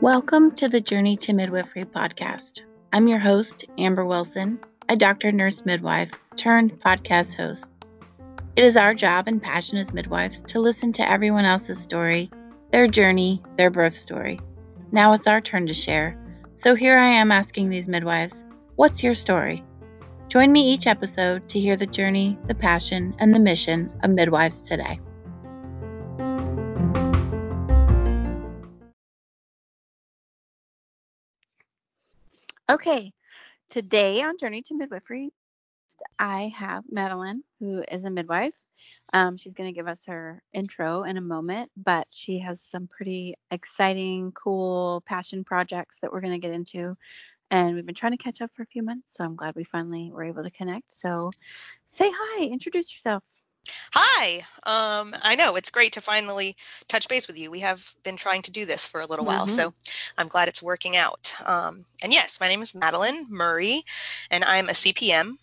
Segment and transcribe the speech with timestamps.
[0.00, 2.60] Welcome to the Journey to Midwifery podcast.
[2.92, 7.72] I'm your host, Amber Wilson, a doctor, nurse, midwife turned podcast host.
[8.54, 12.30] It is our job and passion as midwives to listen to everyone else's story,
[12.70, 14.38] their journey, their birth story.
[14.92, 16.16] Now it's our turn to share.
[16.54, 18.44] So here I am asking these midwives,
[18.76, 19.64] what's your story?
[20.32, 24.62] Join me each episode to hear the journey, the passion, and the mission of midwives
[24.62, 24.98] today.
[32.66, 33.12] Okay,
[33.68, 35.34] today on Journey to Midwifery,
[36.18, 38.58] I have Madeline, who is a midwife.
[39.12, 42.86] Um, she's going to give us her intro in a moment, but she has some
[42.86, 46.96] pretty exciting, cool passion projects that we're going to get into.
[47.52, 49.62] And we've been trying to catch up for a few months, so I'm glad we
[49.62, 50.90] finally were able to connect.
[50.90, 51.30] So
[51.84, 53.22] say hi, introduce yourself.
[53.92, 54.38] Hi.
[54.62, 56.56] Um, I know it's great to finally
[56.88, 57.50] touch base with you.
[57.50, 59.36] We have been trying to do this for a little mm-hmm.
[59.36, 59.74] while, so
[60.16, 61.34] I'm glad it's working out.
[61.44, 63.82] Um, and yes, my name is Madeline Murray,
[64.30, 65.34] and I'm a CPM.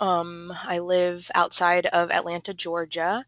[0.00, 3.24] Um, I live outside of Atlanta, Georgia,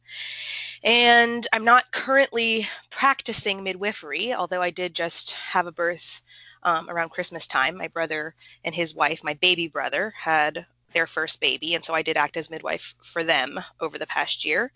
[0.83, 6.20] and I'm not currently practicing midwifery, although I did just have a birth
[6.62, 7.77] um, around Christmas time.
[7.77, 12.02] My brother and his wife, my baby brother, had their first baby, and so I
[12.02, 14.70] did act as midwife for them over the past year.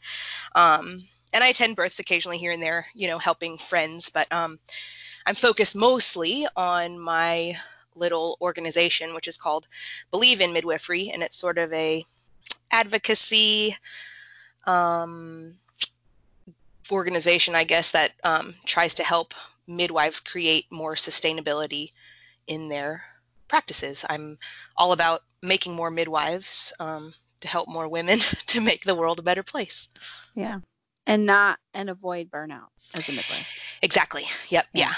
[0.54, 0.98] Um,
[1.32, 4.58] and I attend births occasionally here and there, you know, helping friends, but um,
[5.26, 7.56] I'm focused mostly on my
[7.94, 9.66] little organization, which is called
[10.10, 12.04] Believe in Midwifery, and it's sort of a
[12.70, 13.76] advocacy
[14.64, 15.54] um,
[16.90, 19.34] organization, I guess, that um, tries to help
[19.66, 21.92] midwives create more sustainability
[22.46, 23.02] in their
[23.48, 24.04] practices.
[24.08, 24.38] I'm
[24.76, 29.22] all about making more midwives um, to help more women to make the world a
[29.22, 29.88] better place.
[30.34, 30.60] Yeah.
[31.06, 33.78] And not and avoid burnout as a midwife.
[33.82, 34.24] Exactly.
[34.48, 34.66] Yep.
[34.74, 34.88] Yeah.
[34.88, 34.94] yeah.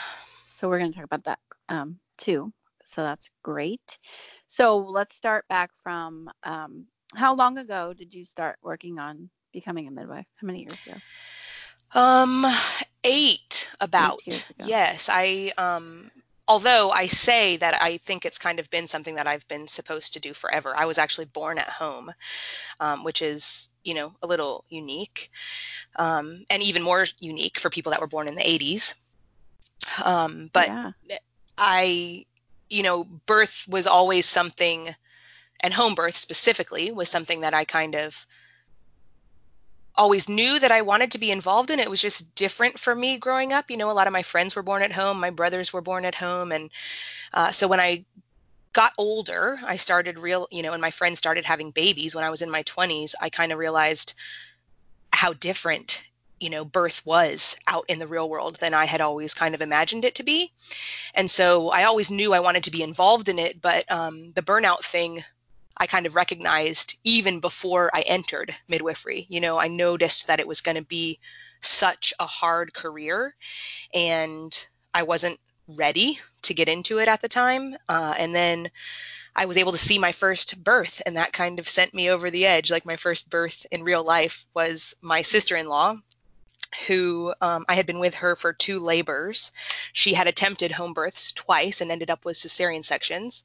[0.46, 2.52] So we're going to talk about that um, too.
[2.84, 3.98] So that's great.
[4.46, 9.86] So let's start back from um, how long ago did you start working on becoming
[9.86, 10.26] a midwife?
[10.36, 10.96] How many years ago?
[11.94, 12.46] Um,
[13.04, 14.20] eight about.
[14.26, 16.10] Eight yes, I um
[16.48, 20.14] although I say that I think it's kind of been something that I've been supposed
[20.14, 20.74] to do forever.
[20.74, 22.10] I was actually born at home,
[22.80, 25.30] um, which is, you know, a little unique,
[25.96, 28.94] um, and even more unique for people that were born in the 80s.
[30.04, 30.90] Um, but yeah.
[31.58, 32.24] I,
[32.70, 34.88] you know, birth was always something,
[35.60, 38.26] and home birth specifically was something that I kind of
[39.98, 41.80] always knew that I wanted to be involved in.
[41.80, 43.70] It was just different for me growing up.
[43.70, 46.04] You know, a lot of my friends were born at home, my brothers were born
[46.04, 46.70] at home, and
[47.34, 48.06] uh, so when I
[48.72, 52.30] got older, I started real, you know, and my friends started having babies when I
[52.30, 53.14] was in my 20s.
[53.20, 54.14] I kind of realized
[55.12, 56.00] how different
[56.38, 59.62] you know birth was out in the real world than I had always kind of
[59.62, 60.52] imagined it to be.
[61.14, 64.42] And so I always knew I wanted to be involved in it, but um, the
[64.42, 65.24] burnout thing
[65.78, 69.26] I kind of recognized even before I entered midwifery.
[69.28, 71.18] You know, I noticed that it was going to be
[71.60, 73.34] such a hard career
[73.94, 77.74] and I wasn't ready to get into it at the time.
[77.88, 78.70] Uh, and then
[79.36, 82.28] I was able to see my first birth, and that kind of sent me over
[82.28, 82.72] the edge.
[82.72, 85.96] Like my first birth in real life was my sister in law,
[86.86, 89.52] who um, I had been with her for two labors.
[89.92, 93.44] She had attempted home births twice and ended up with cesarean sections.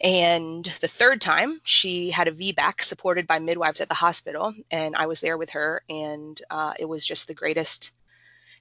[0.00, 4.96] And the third time, she had a VBAC supported by midwives at the hospital, and
[4.96, 7.92] I was there with her, and uh, it was just the greatest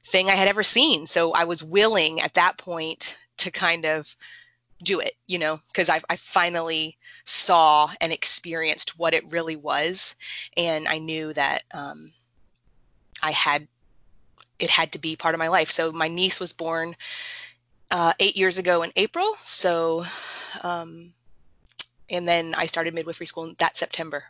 [0.03, 1.05] thing I had ever seen.
[1.07, 4.15] So I was willing at that point to kind of
[4.83, 10.15] do it, you know, because I, I finally saw and experienced what it really was,
[10.57, 11.63] and I knew that.
[11.73, 12.11] Um,
[13.23, 13.67] I had
[14.59, 15.69] it had to be part of my life.
[15.69, 16.95] So my niece was born
[17.91, 19.35] uh, eight years ago in April.
[19.41, 20.05] So,
[20.63, 21.13] um,
[22.09, 24.23] and then I started midwifery school that September.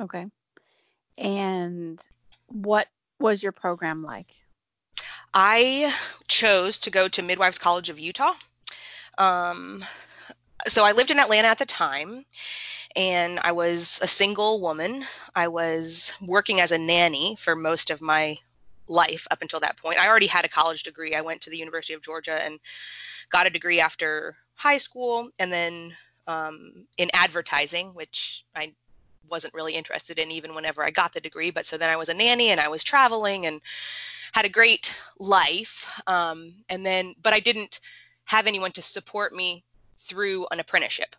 [0.00, 0.26] Okay.
[1.18, 2.00] And
[2.46, 2.86] what
[3.18, 4.26] was your program like?
[5.32, 5.94] I
[6.28, 8.34] chose to go to Midwives College of Utah.
[9.18, 9.84] Um,
[10.66, 12.24] so I lived in Atlanta at the time,
[12.94, 15.04] and I was a single woman.
[15.34, 18.38] I was working as a nanny for most of my
[18.88, 19.98] life up until that point.
[19.98, 21.14] I already had a college degree.
[21.14, 22.58] I went to the University of Georgia and
[23.30, 25.94] got a degree after high school, and then
[26.26, 28.74] um, in advertising, which I
[29.28, 31.50] wasn't really interested in even whenever I got the degree.
[31.50, 33.60] But so then I was a nanny and I was traveling and
[34.32, 36.00] had a great life.
[36.06, 37.80] Um, and then, but I didn't
[38.24, 39.64] have anyone to support me
[39.98, 41.16] through an apprenticeship.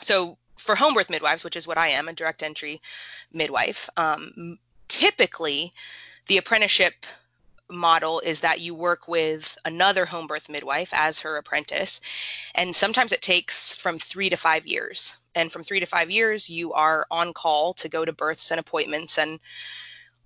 [0.00, 2.80] So for home birth midwives, which is what I am, a direct entry
[3.32, 4.58] midwife, um,
[4.88, 5.72] typically,
[6.26, 6.94] the apprenticeship
[7.70, 12.00] model is that you work with another home birth midwife as her apprentice.
[12.54, 15.16] And sometimes it takes from three to five years.
[15.34, 18.60] And from three to five years, you are on call to go to births and
[18.60, 19.40] appointments and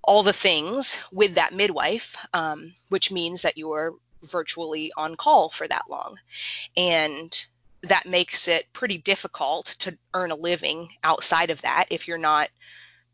[0.02, 3.92] all the things with that midwife, um, which means that you are
[4.22, 6.16] virtually on call for that long.
[6.76, 7.46] And
[7.82, 12.48] that makes it pretty difficult to earn a living outside of that if you're not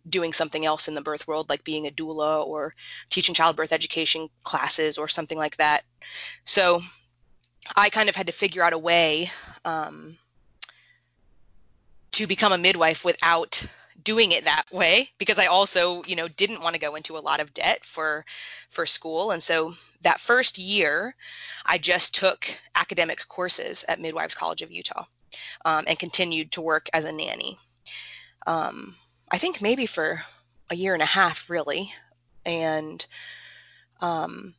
[0.09, 2.75] doing something else in the birth world, like being a doula or
[3.11, 5.85] teaching childbirth education classes or something like that.
[6.45, 6.83] So
[7.75, 9.31] I kind of had to figure out a way
[9.65, 10.17] um,
[12.13, 13.65] to become a midwife without
[14.03, 17.21] doing it that way because I also, you know, didn't want to go into a
[17.21, 18.25] lot of debt for
[18.69, 19.31] for school.
[19.31, 19.73] And so
[20.03, 21.15] that first year,
[21.65, 25.07] I just took academic courses at Midwives College of Utah
[25.65, 27.57] um, and continued to work as a nanny.
[28.47, 28.95] Um,
[29.31, 30.21] I think maybe for
[30.71, 31.93] a year and a half, really.
[32.45, 33.05] And
[34.01, 34.55] um,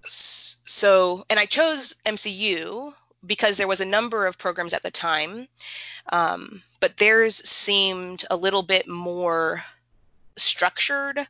[0.00, 2.92] so, and I chose MCU
[3.24, 5.48] because there was a number of programs at the time,
[6.10, 9.62] um, but theirs seemed a little bit more
[10.36, 11.26] structured,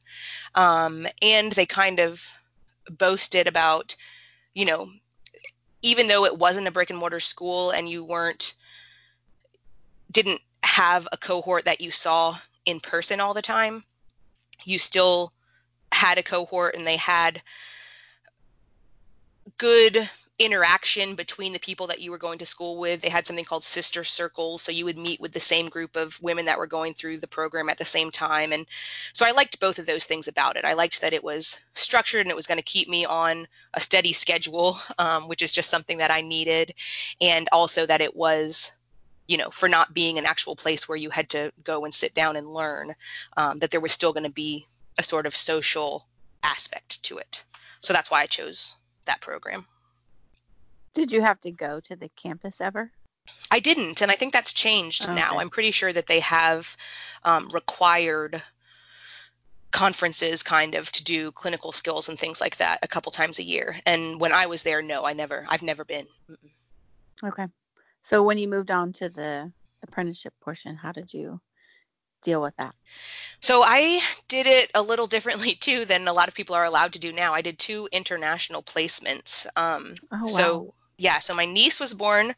[0.55, 2.23] um, and they kind of
[2.91, 3.97] boasted about,
[4.55, 4.91] you know,
[5.83, 8.55] even though it wasn't a brick and mortar school and you weren't
[10.11, 10.41] didn't
[10.77, 12.37] have a cohort that you saw
[12.67, 13.83] in person all the time,
[14.65, 15.33] you still
[15.91, 17.41] had a cohort and they had
[19.57, 20.07] good
[20.39, 23.01] interaction between the people that you were going to school with.
[23.01, 26.23] They had something called sister circles, so you would meet with the same group of
[26.23, 28.53] women that were going through the program at the same time.
[28.53, 28.67] And
[29.15, 30.67] so I liked both of those things about it.
[30.67, 33.81] I liked that it was structured and it was going to keep me on a
[33.81, 36.75] steady schedule, um, which is just something that I needed,
[37.19, 38.73] and also that it was
[39.27, 42.15] you know, for not being an actual place where you had to go and sit
[42.15, 42.95] down and learn,
[43.37, 44.67] um, that there was still going to be
[44.99, 46.07] a sort of social
[46.43, 47.43] aspect to it.
[47.81, 48.75] So that's why I chose
[49.05, 49.67] that program.
[50.95, 52.91] Did you have to go to the campus ever?
[53.51, 55.15] I didn't, and I think that's changed okay.
[55.15, 55.39] now.
[55.39, 56.77] I'm pretty sure that they have
[57.25, 58.41] um, required
[59.73, 63.43] conferences kind of to do clinical skills and things like that a couple times a
[63.43, 63.77] year.
[63.85, 66.07] And when I was there, no, I never, I've never been.
[67.23, 67.47] Okay.
[68.07, 69.51] So when you moved on to the
[69.83, 71.41] apprenticeship portion, how did you
[72.23, 72.73] deal with that?
[73.41, 76.93] So I did it a little differently too than a lot of people are allowed
[76.93, 77.35] to do now.
[77.35, 79.49] I did two international placements.
[79.57, 80.27] Um, oh, wow.
[80.27, 82.33] So yeah, so my niece was born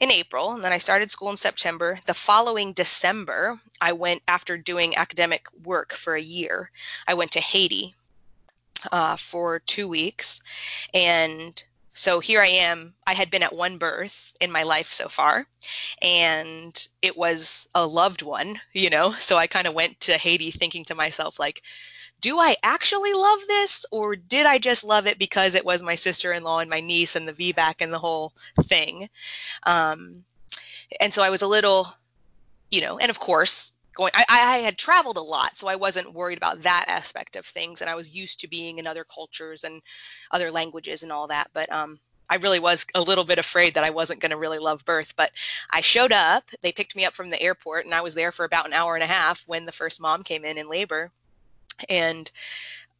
[0.00, 1.98] in April, and then I started school in September.
[2.04, 6.70] The following December, I went after doing academic work for a year.
[7.08, 7.94] I went to Haiti
[8.92, 10.42] uh, for two weeks,
[10.92, 11.64] and
[11.94, 12.92] so here I am.
[13.06, 15.46] I had been at one birth in my life so far,
[16.00, 19.12] and it was a loved one, you know.
[19.12, 21.62] So I kind of went to Haiti thinking to myself, like,
[22.20, 25.94] do I actually love this, or did I just love it because it was my
[25.94, 29.08] sister in law and my niece and the VBAC and the whole thing?
[29.64, 30.24] Um,
[31.00, 31.88] and so I was a little,
[32.70, 36.12] you know, and of course, going I, I had traveled a lot so i wasn't
[36.12, 39.64] worried about that aspect of things and i was used to being in other cultures
[39.64, 39.82] and
[40.30, 43.84] other languages and all that but um I really was a little bit afraid that
[43.84, 45.30] I wasn't going to really love birth, but
[45.70, 46.44] I showed up.
[46.60, 48.94] They picked me up from the airport, and I was there for about an hour
[48.94, 51.10] and a half when the first mom came in in labor.
[51.88, 52.30] And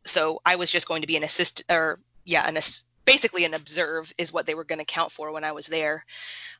[0.04, 2.56] so I was just going to be an assist, or yeah, an
[3.04, 6.04] basically an observe is what they were going to count for when I was there.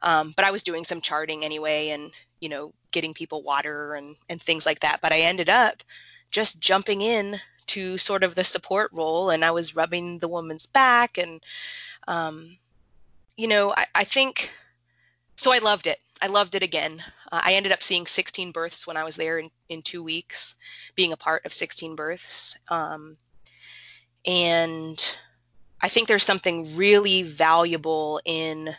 [0.02, 4.16] Um, but I was doing some charting anyway, and you know, getting people water and,
[4.28, 5.00] and things like that.
[5.00, 5.82] But I ended up
[6.30, 10.66] just jumping in to sort of the support role and I was rubbing the woman's
[10.66, 11.42] back and
[12.06, 12.56] um,
[13.36, 14.50] you know, I, I, think
[15.36, 15.98] so I loved it.
[16.20, 17.02] I loved it again.
[17.30, 20.56] Uh, I ended up seeing 16 births when I was there in, in two weeks,
[20.94, 22.58] being a part of 16 births.
[22.68, 23.16] Um,
[24.25, 25.16] and
[25.80, 28.75] I think there's something really valuable in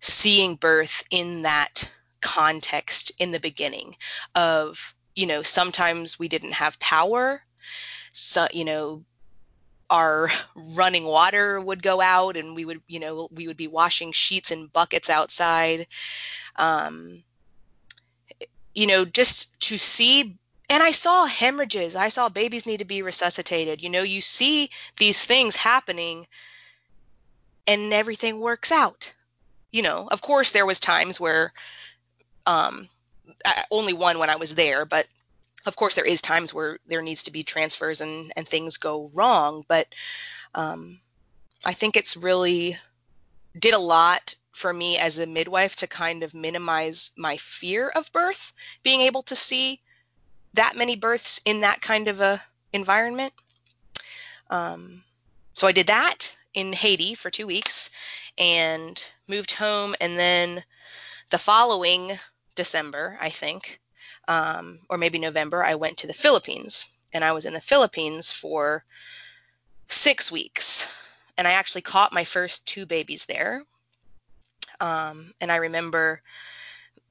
[0.00, 3.96] seeing birth in that context in the beginning
[4.34, 7.42] of you know sometimes we didn't have power
[8.12, 9.04] so you know
[9.90, 10.30] our
[10.76, 14.50] running water would go out and we would you know we would be washing sheets
[14.50, 15.86] in buckets outside.
[16.56, 17.22] Um,
[18.74, 21.96] you know just to see and i saw hemorrhages.
[21.96, 23.82] I saw babies need to be resuscitated.
[23.82, 26.26] You know you see these things happening
[27.66, 29.12] and everything works out.
[29.72, 31.52] You know of course there was times where
[32.46, 32.88] um,
[33.70, 35.06] only one when I was there, but
[35.66, 39.10] of course there is times where there needs to be transfers and, and things go
[39.14, 39.64] wrong.
[39.68, 39.86] But
[40.54, 40.98] um,
[41.64, 42.76] I think it's really
[43.58, 48.12] did a lot for me as a midwife to kind of minimize my fear of
[48.12, 48.52] birth,
[48.82, 49.80] being able to see
[50.54, 53.32] that many births in that kind of a environment.
[54.48, 55.02] Um,
[55.54, 57.90] so I did that in Haiti for two weeks
[58.38, 59.94] and moved home.
[60.00, 60.62] And then
[61.30, 62.18] the following
[62.54, 63.80] December, I think,
[64.28, 66.86] um, or maybe November, I went to the Philippines.
[67.12, 68.84] And I was in the Philippines for
[69.88, 70.92] six weeks.
[71.36, 73.64] And I actually caught my first two babies there.
[74.80, 76.22] Um, and I remember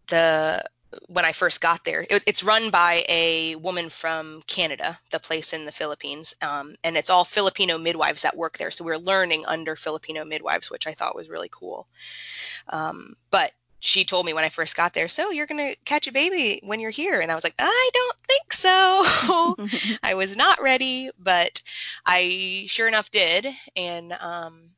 [0.08, 0.64] the
[1.08, 2.06] when I first got there.
[2.10, 6.98] It, it's run by a woman from Canada, the place in the Philippines, um, and
[6.98, 8.72] it's all Filipino midwives that work there.
[8.72, 11.88] So we are learning under Filipino midwives, which I thought was really cool.
[12.70, 16.08] Um, but she told me when I first got there, so you're going to catch
[16.08, 17.22] a baby when you're here.
[17.22, 19.98] And I was like, I don't think so.
[20.04, 21.62] I was not ready, but
[22.06, 23.48] I sure enough did.
[23.76, 24.72] And um,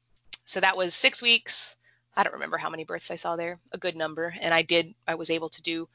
[0.45, 1.75] so that was six weeks.
[2.15, 4.33] I don't remember how many births I saw there, a good number.
[4.41, 5.87] And I did, I was able to do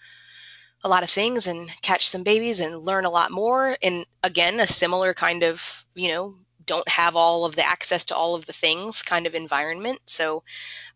[0.83, 3.77] a lot of things and catch some babies and learn a lot more.
[3.83, 6.35] And again, a similar kind of, you know,
[6.65, 10.01] don't have all of the access to all of the things kind of environment.
[10.07, 10.43] So,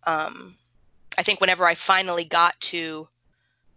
[0.05, 0.57] um,
[1.21, 3.07] I think whenever I finally got to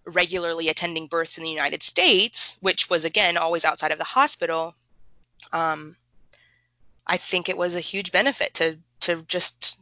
[0.05, 4.73] regularly attending births in the United States, which was again always outside of the hospital,
[5.51, 5.97] um,
[7.05, 9.77] I think it was a huge benefit to to just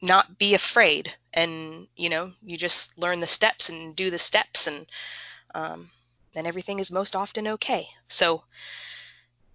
[0.00, 4.66] not be afraid and you know you just learn the steps and do the steps
[4.66, 4.86] and
[5.54, 5.90] um,
[6.32, 7.88] then everything is most often okay.
[8.08, 8.42] So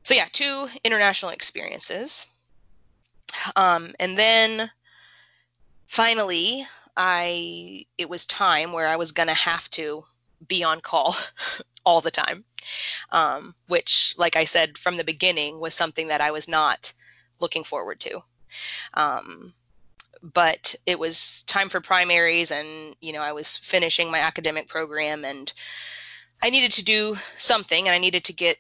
[0.04, 2.28] so yeah, two international experiences,
[3.56, 4.70] um, and then
[5.88, 10.04] finally I it was time where I was gonna have to
[10.46, 11.16] be on call
[11.86, 12.44] all the time,
[13.12, 16.92] um, which, like I said from the beginning, was something that I was not
[17.40, 18.24] looking forward to.
[18.96, 19.54] Um,
[20.24, 25.24] but it was time for primaries, and you know I was finishing my academic program,
[25.24, 25.54] and
[26.42, 28.58] I needed to do something, and I needed to get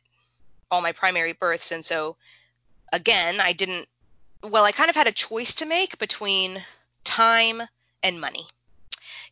[0.70, 2.18] all my primary births, and so
[2.94, 3.88] again I didn't.
[4.44, 6.62] Well, I kind of had a choice to make between
[7.04, 7.64] time
[8.04, 8.46] and money.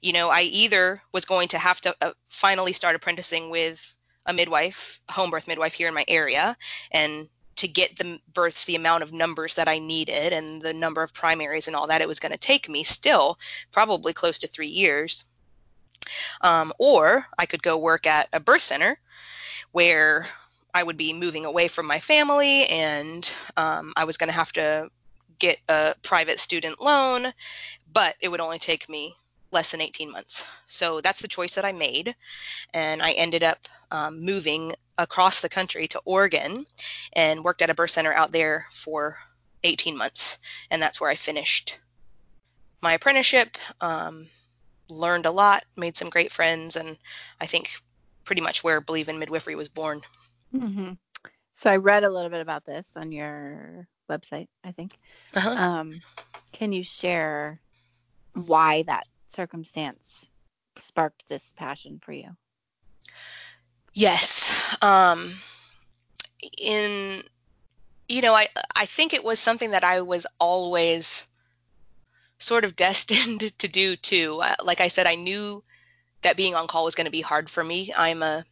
[0.01, 4.33] You know, I either was going to have to uh, finally start apprenticing with a
[4.33, 6.57] midwife, home birth midwife here in my area,
[6.91, 11.01] and to get the births the amount of numbers that I needed and the number
[11.01, 13.39] of primaries and all that, it was going to take me still
[13.71, 15.25] probably close to three years.
[16.41, 18.99] Um, or I could go work at a birth center
[19.71, 20.27] where
[20.73, 24.51] I would be moving away from my family and um, I was going to have
[24.53, 24.89] to
[25.39, 27.31] get a private student loan,
[27.91, 29.15] but it would only take me
[29.51, 30.45] less than 18 months.
[30.67, 32.15] So that's the choice that I made.
[32.73, 33.59] And I ended up
[33.91, 36.65] um, moving across the country to Oregon
[37.13, 39.17] and worked at a birth center out there for
[39.63, 40.37] 18 months.
[40.69, 41.79] And that's where I finished
[42.81, 44.27] my apprenticeship, um,
[44.89, 46.97] learned a lot, made some great friends, and
[47.41, 47.71] I think
[48.25, 50.01] pretty much where Believe in Midwifery was born.
[50.53, 50.93] Mm-hmm.
[51.55, 54.97] So I read a little bit about this on your website, I think.
[55.33, 55.49] Uh-huh.
[55.49, 55.93] Um,
[56.53, 57.59] can you share
[58.33, 60.29] why that circumstance
[60.79, 62.35] sparked this passion for you?
[63.93, 64.77] Yes.
[64.81, 65.33] Um,
[66.59, 67.23] in
[68.07, 71.27] you know, I I think it was something that I was always
[72.37, 74.41] sort of destined to do too.
[74.41, 75.63] Uh, like I said, I knew
[76.21, 77.93] that being on call was going to be hard for me.
[77.95, 78.45] I'm a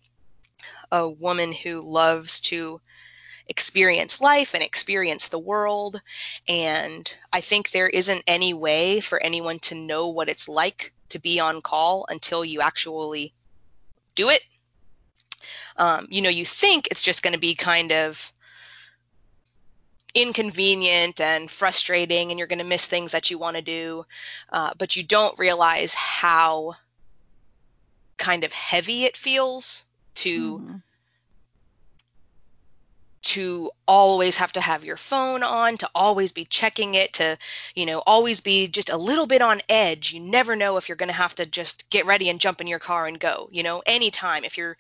[0.92, 2.80] a woman who loves to
[3.48, 6.02] experience life and experience the world.
[6.48, 11.20] And I think there isn't any way for anyone to know what it's like to
[11.20, 13.34] be on call until you actually
[14.16, 14.42] do it.
[15.76, 18.32] Um, you know, you think it's just going to be kind of
[20.16, 24.06] inconvenient and frustrating and you're going to miss things that you want to do,
[24.52, 26.76] uh, but you don't realize how
[28.18, 29.86] kind of heavy it feels
[30.16, 30.60] to.
[30.60, 30.76] Mm-hmm
[33.34, 37.36] to always have to have your phone on, to always be checking it, to,
[37.74, 40.14] you know, always be just a little bit on edge.
[40.14, 42.68] You never know if you're going to have to just get ready and jump in
[42.68, 44.44] your car and go, you know, anytime.
[44.44, 44.78] If you're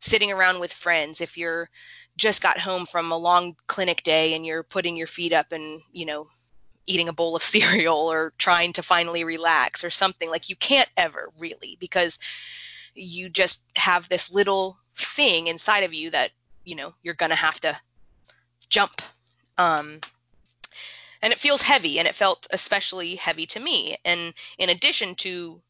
[0.00, 1.70] sitting around with friends, if you're
[2.18, 5.80] just got home from a long clinic day and you're putting your feet up and,
[5.90, 6.26] you know,
[6.84, 10.90] eating a bowl of cereal or trying to finally relax or something, like you can't
[10.98, 12.18] ever really because
[12.94, 16.30] you just have this little thing inside of you that
[16.64, 17.76] you know you're going to have to
[18.68, 19.02] jump.
[19.58, 20.00] Um,
[21.22, 23.96] and it feels heavy, and it felt especially heavy to me.
[24.04, 25.60] And in addition to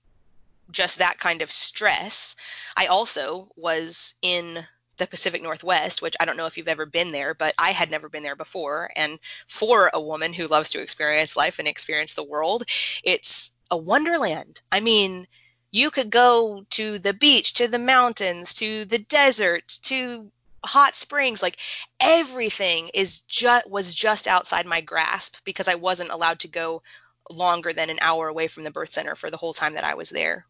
[0.70, 2.34] just that kind of stress,
[2.76, 4.64] I also was in
[4.96, 7.90] the Pacific Northwest, which I don't know if you've ever been there, but I had
[7.90, 8.90] never been there before.
[8.96, 12.64] And for a woman who loves to experience life and experience the world,
[13.02, 14.60] it's a wonderland.
[14.70, 15.26] I mean,
[15.70, 20.30] you could go to the beach, to the mountains, to the desert, to
[20.64, 21.58] hot springs like
[22.00, 26.82] everything is just was just outside my grasp because I wasn't allowed to go
[27.30, 29.94] longer than an hour away from the birth center for the whole time that I
[29.94, 30.46] was there.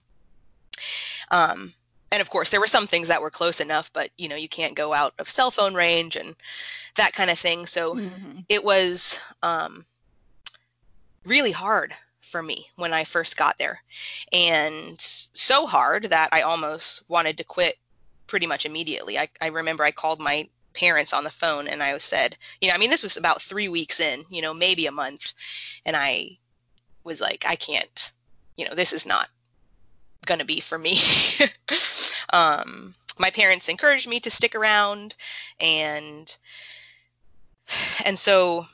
[1.30, 1.73] Um,
[2.11, 4.49] and of course, there were some things that were close enough, but you know, you
[4.49, 6.35] can't go out of cell phone range and
[6.97, 7.66] that kind of thing.
[7.66, 8.40] So mm-hmm.
[8.49, 9.85] it was um,
[11.25, 13.83] really hard for me when I first got there,
[14.33, 17.76] and so hard that I almost wanted to quit
[18.34, 19.16] pretty much immediately.
[19.16, 22.74] I, I remember I called my parents on the phone and I said, you know,
[22.74, 25.34] I mean, this was about three weeks in, you know, maybe a month,
[25.86, 26.38] and I
[27.04, 28.12] was like, I can't,
[28.56, 29.28] you know, this is not
[30.26, 30.98] going to be for me.
[32.32, 35.14] um, my parents encouraged me to stick around
[35.60, 36.36] and
[38.04, 38.66] and so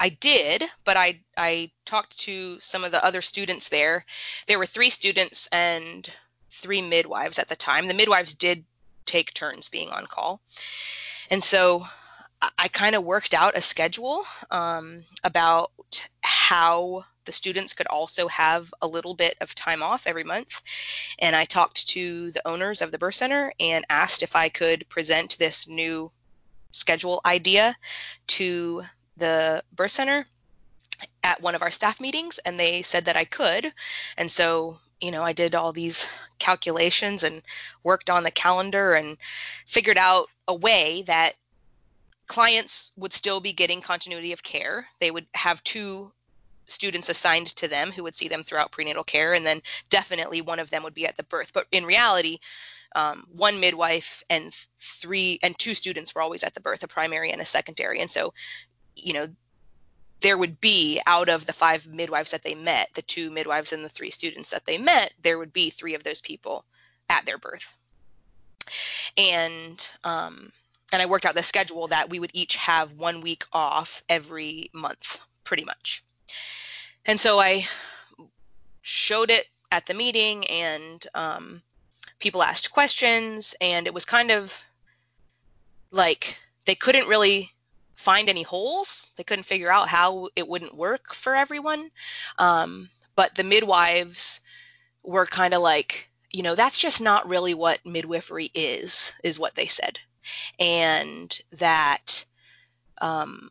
[0.00, 4.04] I did, but I I talked to some of the other students there.
[4.48, 6.12] There were three students and
[6.62, 7.86] three midwives at the time.
[7.86, 8.64] The midwives did
[9.04, 10.40] take turns being on call,
[11.30, 11.84] and so
[12.58, 15.70] I kind of worked out a schedule um, about
[16.22, 20.60] how the students could also have a little bit of time off every month.
[21.20, 24.88] And I talked to the owners of the birth center and asked if I could
[24.88, 26.10] present this new
[26.72, 27.76] schedule idea
[28.26, 28.82] to
[29.18, 30.26] the birth center
[31.22, 33.72] at one of our staff meetings and they said that I could.
[34.16, 37.42] And so, you know, I did all these calculations and
[37.82, 39.18] worked on the calendar and
[39.66, 41.32] figured out a way that
[42.28, 44.86] clients would still be getting continuity of care.
[45.00, 46.12] They would have two
[46.66, 50.60] students assigned to them who would see them throughout prenatal care, and then definitely one
[50.60, 51.52] of them would be at the birth.
[51.52, 52.38] But in reality,
[52.94, 57.32] um, one midwife and three and two students were always at the birth, a primary
[57.32, 58.00] and a secondary.
[58.00, 58.34] And so,
[58.94, 59.28] you know,
[60.22, 63.84] there would be out of the five midwives that they met, the two midwives and
[63.84, 66.64] the three students that they met, there would be three of those people
[67.10, 67.74] at their birth.
[69.16, 70.52] And um,
[70.92, 74.70] and I worked out the schedule that we would each have one week off every
[74.72, 76.04] month, pretty much.
[77.06, 77.64] And so I
[78.82, 81.62] showed it at the meeting, and um,
[82.18, 84.62] people asked questions, and it was kind of
[85.90, 87.50] like they couldn't really
[88.02, 89.06] find any holes.
[89.16, 91.90] They couldn't figure out how it wouldn't work for everyone.
[92.38, 94.40] Um, but the midwives
[95.02, 99.54] were kind of like, you know, that's just not really what midwifery is, is what
[99.54, 99.98] they said.
[100.58, 102.24] And that,
[103.00, 103.50] um,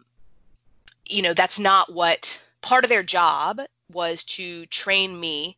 [1.06, 3.62] you know, that's not what part of their job
[3.92, 5.58] was to train me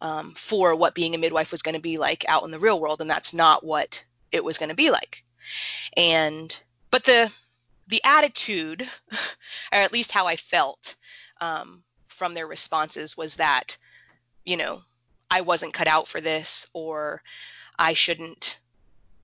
[0.00, 2.80] um, for what being a midwife was going to be like out in the real
[2.80, 5.24] world, and that's not what it was going to be like.
[5.96, 6.56] And
[6.90, 7.32] but the
[7.92, 8.82] the attitude,
[9.72, 10.96] or at least how I felt
[11.42, 13.76] um, from their responses, was that
[14.44, 14.82] you know
[15.30, 17.22] I wasn't cut out for this, or
[17.78, 18.58] I shouldn't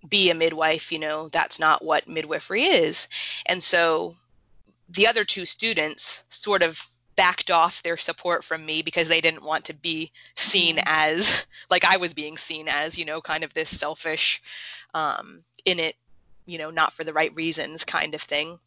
[0.06, 0.92] be a midwife.
[0.92, 3.08] You know that's not what midwifery is.
[3.46, 4.16] And so
[4.90, 9.42] the other two students sort of backed off their support from me because they didn't
[9.42, 10.84] want to be seen mm-hmm.
[10.86, 14.42] as like I was being seen as, you know, kind of this selfish,
[14.94, 15.96] um, in it,
[16.48, 18.58] you know, not for the right reasons kind of thing.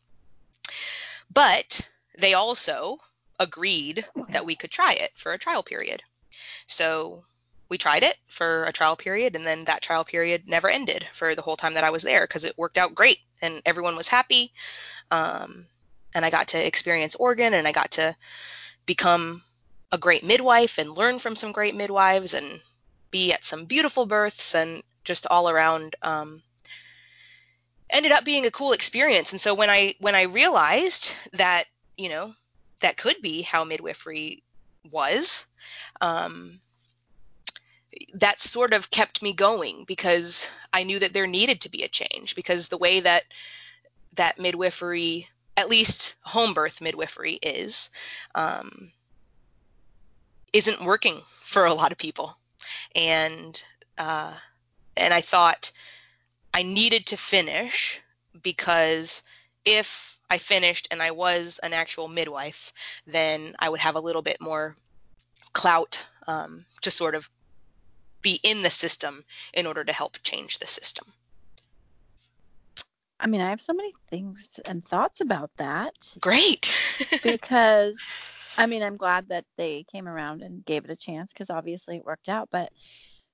[1.33, 1.81] But
[2.17, 2.99] they also
[3.39, 6.03] agreed that we could try it for a trial period.
[6.67, 7.23] So
[7.69, 11.33] we tried it for a trial period and then that trial period never ended for
[11.33, 14.07] the whole time that I was there because it worked out great and everyone was
[14.07, 14.53] happy.
[15.09, 15.65] Um,
[16.13, 18.15] and I got to experience Oregon and I got to
[18.85, 19.41] become
[19.91, 22.45] a great midwife and learn from some great midwives and
[23.09, 26.43] be at some beautiful births and just all around um,
[27.91, 29.31] ended up being a cool experience.
[29.31, 31.65] And so when I when I realized that
[31.97, 32.33] you know
[32.79, 34.43] that could be how midwifery
[34.89, 35.45] was,
[35.99, 36.59] um,
[38.15, 41.87] that sort of kept me going because I knew that there needed to be a
[41.87, 43.23] change because the way that
[44.15, 45.27] that midwifery
[45.57, 47.91] at least home birth midwifery is,
[48.35, 48.91] um,
[50.53, 52.35] isn't working for a lot of people.
[52.95, 53.61] And
[53.97, 54.33] uh,
[54.97, 55.71] and I thought
[56.53, 58.01] I needed to finish
[58.41, 59.23] because
[59.65, 62.73] if I finished and I was an actual midwife,
[63.05, 64.75] then I would have a little bit more
[65.53, 67.29] clout um, to sort of
[68.21, 71.05] be in the system in order to help change the system.
[73.19, 75.93] I mean, I have so many things and thoughts about that.
[76.19, 76.73] Great.
[77.23, 77.99] because,
[78.57, 81.97] I mean, I'm glad that they came around and gave it a chance because obviously
[81.97, 82.49] it worked out.
[82.51, 82.71] But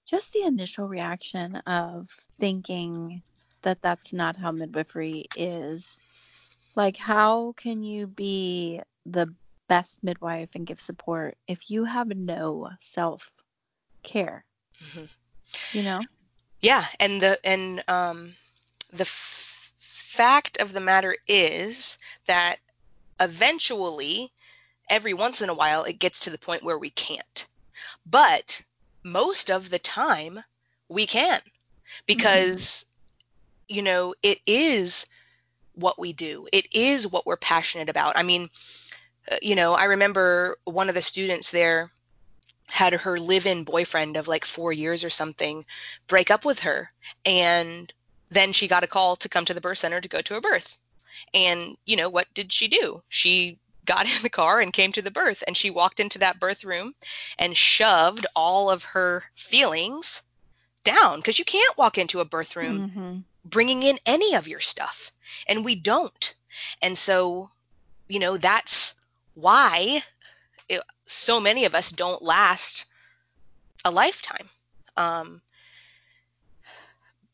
[0.07, 3.21] just the initial reaction of thinking
[3.61, 6.01] that that's not how midwifery is.
[6.75, 9.33] Like, how can you be the
[9.67, 13.31] best midwife and give support if you have no self
[14.03, 14.45] care?
[14.85, 15.77] Mm-hmm.
[15.77, 16.01] You know?
[16.61, 16.85] Yeah.
[16.99, 18.33] And the, and, um,
[18.93, 22.57] the f- fact of the matter is that
[23.19, 24.31] eventually,
[24.89, 27.47] every once in a while, it gets to the point where we can't.
[28.05, 28.61] But
[29.11, 30.39] most of the time,
[30.89, 31.39] we can.
[32.05, 32.85] Because,
[33.69, 33.75] mm-hmm.
[33.75, 35.05] you know, it is
[35.73, 38.17] what we do, it is what we're passionate about.
[38.17, 38.49] I mean,
[39.31, 41.89] uh, you know, I remember one of the students there
[42.69, 45.65] had her live-in boyfriend of like four years or something
[46.07, 46.91] break up with her.
[47.25, 47.91] And
[48.29, 50.41] then she got a call to come to the birth center to go to a
[50.41, 50.77] birth.
[51.33, 53.01] And you know what did she do?
[53.07, 55.43] She got in the car and came to the birth.
[55.47, 56.93] And she walked into that birth room
[57.39, 60.21] and shoved all of her feelings
[60.83, 61.19] down.
[61.19, 63.17] Because you can't walk into a birth room mm-hmm.
[63.43, 65.11] bringing in any of your stuff.
[65.47, 66.35] And we don't.
[66.81, 67.49] And so
[68.07, 68.95] you know that's
[69.33, 70.01] why
[70.69, 72.85] it, so many of us don't last
[73.85, 74.47] a lifetime.
[74.95, 75.41] Um,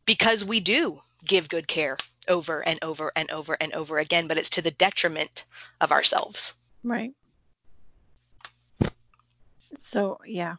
[0.05, 4.38] because we do give good care over and over and over and over again, but
[4.38, 5.45] it's to the detriment
[5.81, 6.53] of ourselves.
[6.83, 7.13] Right.
[9.79, 10.55] So, yeah.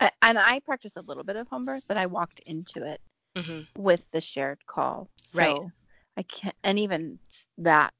[0.00, 3.00] I, and I practiced a little bit of home birth, but I walked into it
[3.34, 3.80] mm-hmm.
[3.80, 5.08] with the shared call.
[5.24, 5.60] So right.
[6.16, 7.18] I can't, and even
[7.58, 7.92] that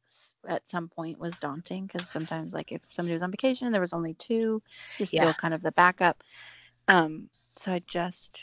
[0.48, 3.81] at some point was daunting because sometimes like if somebody was on vacation and there
[3.81, 4.62] was only two
[4.98, 5.33] you're still yeah.
[5.33, 6.22] kind of the backup
[6.88, 8.40] um so i just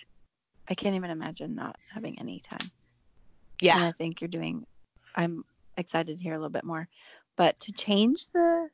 [0.67, 2.71] i can't even imagine not having any time
[3.61, 4.65] yeah and i think you're doing
[5.15, 5.43] i'm
[5.77, 6.87] excited to hear a little bit more
[7.35, 8.69] but to change the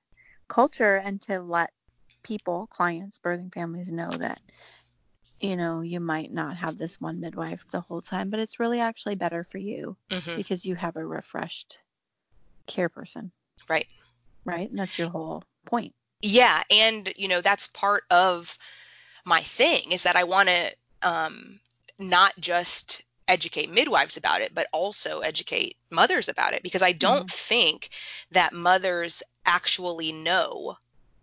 [0.47, 1.71] culture and to let
[2.23, 4.41] people clients birthing families know that
[5.39, 8.79] you know you might not have this one midwife the whole time but it's really
[8.79, 10.35] actually better for you mm-hmm.
[10.35, 11.77] because you have a refreshed
[12.67, 13.31] care person.
[13.67, 13.87] Right.
[14.45, 14.69] Right.
[14.69, 15.93] And that's your whole point.
[16.21, 16.61] Yeah.
[16.69, 18.57] And, you know, that's part of
[19.25, 21.59] my thing is that I want to um,
[21.97, 27.27] not just educate midwives about it, but also educate mothers about it because I don't
[27.27, 27.27] mm-hmm.
[27.27, 27.89] think
[28.31, 30.77] that mothers actually know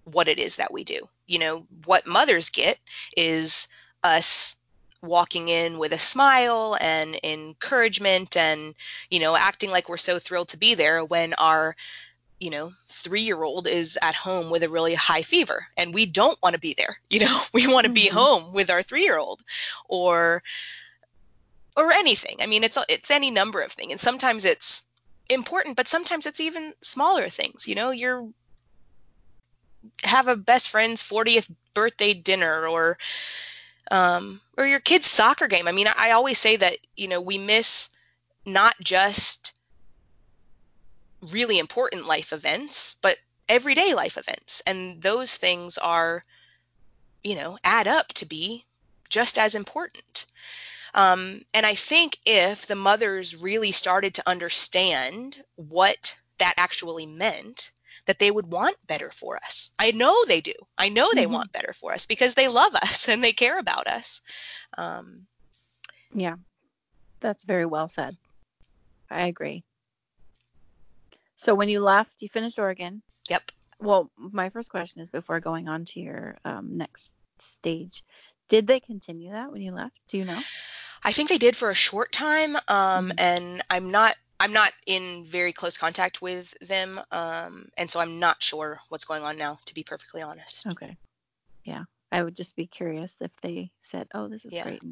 [0.05, 1.09] what it is that we do.
[1.27, 2.79] You know, what mothers get
[3.17, 3.69] is
[4.03, 4.57] us
[5.03, 8.75] walking in with a smile and encouragement and
[9.11, 11.77] you know acting like we're so thrilled to be there when our
[12.41, 16.55] you know 3-year-old is at home with a really high fever and we don't want
[16.55, 17.95] to be there you know we want to mm-hmm.
[17.95, 19.43] be home with our 3-year-old
[19.89, 20.43] or
[21.77, 24.85] or anything i mean it's it's any number of things and sometimes it's
[25.29, 28.29] important but sometimes it's even smaller things you know you're
[30.03, 32.99] have a best friend's 40th birthday dinner or
[33.91, 35.69] um, or your kid's soccer game.
[35.69, 37.91] I mean, I, I always say that you know we miss
[38.47, 39.53] not just
[41.33, 43.17] really important life events, but
[43.49, 46.23] everyday life events, and those things are,
[47.23, 48.65] you know, add up to be
[49.09, 50.27] just as important.
[50.95, 57.73] Um, and I think if the mothers really started to understand what that actually meant,
[58.07, 59.73] that they would want better for us.
[59.79, 60.53] I know they do.
[60.79, 61.33] I know they mm-hmm.
[61.33, 64.21] want better for us because they love us and they care about us.
[64.79, 65.27] Um,
[66.13, 66.37] yeah,
[67.21, 68.17] that's very well said.
[69.11, 69.65] I agree.
[71.35, 73.03] So when you left, you finished Oregon.
[73.29, 73.51] Yep.
[73.81, 78.05] Well, my first question is before going on to your um, next stage,
[78.49, 79.99] did they continue that when you left?
[80.09, 80.39] Do you know?
[81.05, 83.11] I think they did for a short time, um, mm-hmm.
[83.19, 88.19] and I'm not I'm not in very close contact with them, um, and so I'm
[88.19, 90.67] not sure what's going on now, to be perfectly honest.
[90.67, 90.97] Okay.
[91.65, 91.85] Yeah.
[92.11, 94.63] I would just be curious if they said, "Oh, this is yeah.
[94.63, 94.83] great."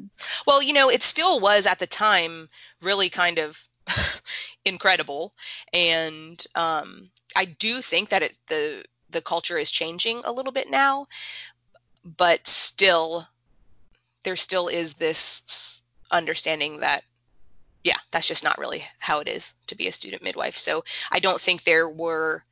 [0.45, 2.49] Well, you know, it still was at the time
[2.81, 3.67] really kind of
[4.65, 5.33] incredible,
[5.71, 10.69] and um, I do think that it, the the culture is changing a little bit
[10.69, 11.07] now,
[12.03, 13.25] but still,
[14.23, 15.81] there still is this
[16.13, 17.03] understanding that
[17.83, 20.57] yeah, that's just not really how it is to be a student midwife.
[20.57, 22.43] So I don't think there were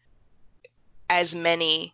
[1.09, 1.93] as many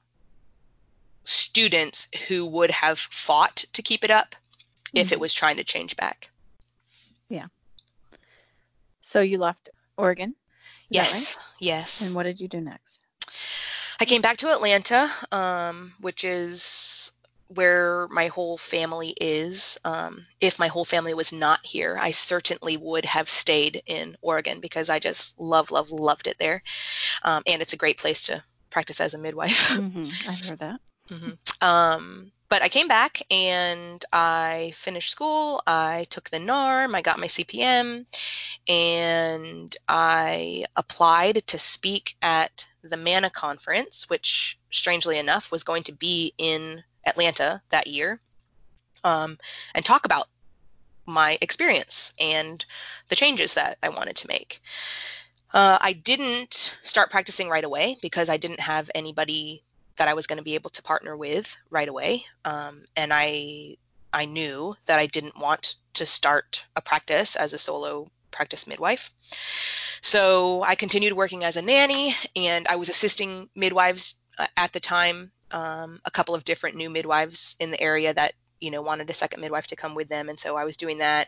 [1.24, 4.98] students who would have fought to keep it up mm-hmm.
[4.98, 5.22] if it mm-hmm.
[5.22, 6.30] was trying to change back.
[7.30, 7.48] Yeah.
[9.02, 10.34] So you left Oregon?
[10.90, 11.38] Yes.
[11.38, 11.46] Right?
[11.60, 12.08] Yes.
[12.08, 13.00] And what did you do next?
[14.00, 17.12] I came back to Atlanta, um, which is
[17.48, 19.80] where my whole family is.
[19.84, 24.60] Um, if my whole family was not here, I certainly would have stayed in Oregon
[24.60, 26.64] because I just love, love, loved it there.
[27.24, 29.78] Um, and it's a great place to practice as a midwife.
[29.78, 30.30] Mm-hmm.
[30.30, 30.80] I've heard that.
[31.10, 31.68] mm-hmm.
[31.68, 35.62] um, but I came back and I finished school.
[35.68, 38.06] I took the NARM, I got my CPM,
[38.68, 45.92] and I applied to speak at the MANA conference, which strangely enough was going to
[45.92, 48.20] be in Atlanta that year
[49.04, 49.38] um,
[49.74, 50.28] and talk about
[51.06, 52.64] my experience and
[53.08, 54.62] the changes that I wanted to make.
[55.54, 59.64] Uh, I didn't start practicing right away because I didn't have anybody
[59.96, 63.78] that I was going to be able to partner with right away, um, and I
[64.14, 69.12] I knew that I didn't want to start a practice as a solo practice midwife.
[70.02, 74.80] So I continued working as a nanny, and I was assisting midwives uh, at the
[74.80, 75.32] time.
[75.52, 79.14] Um, a couple of different new midwives in the area that you know wanted a
[79.14, 81.28] second midwife to come with them, and so I was doing that.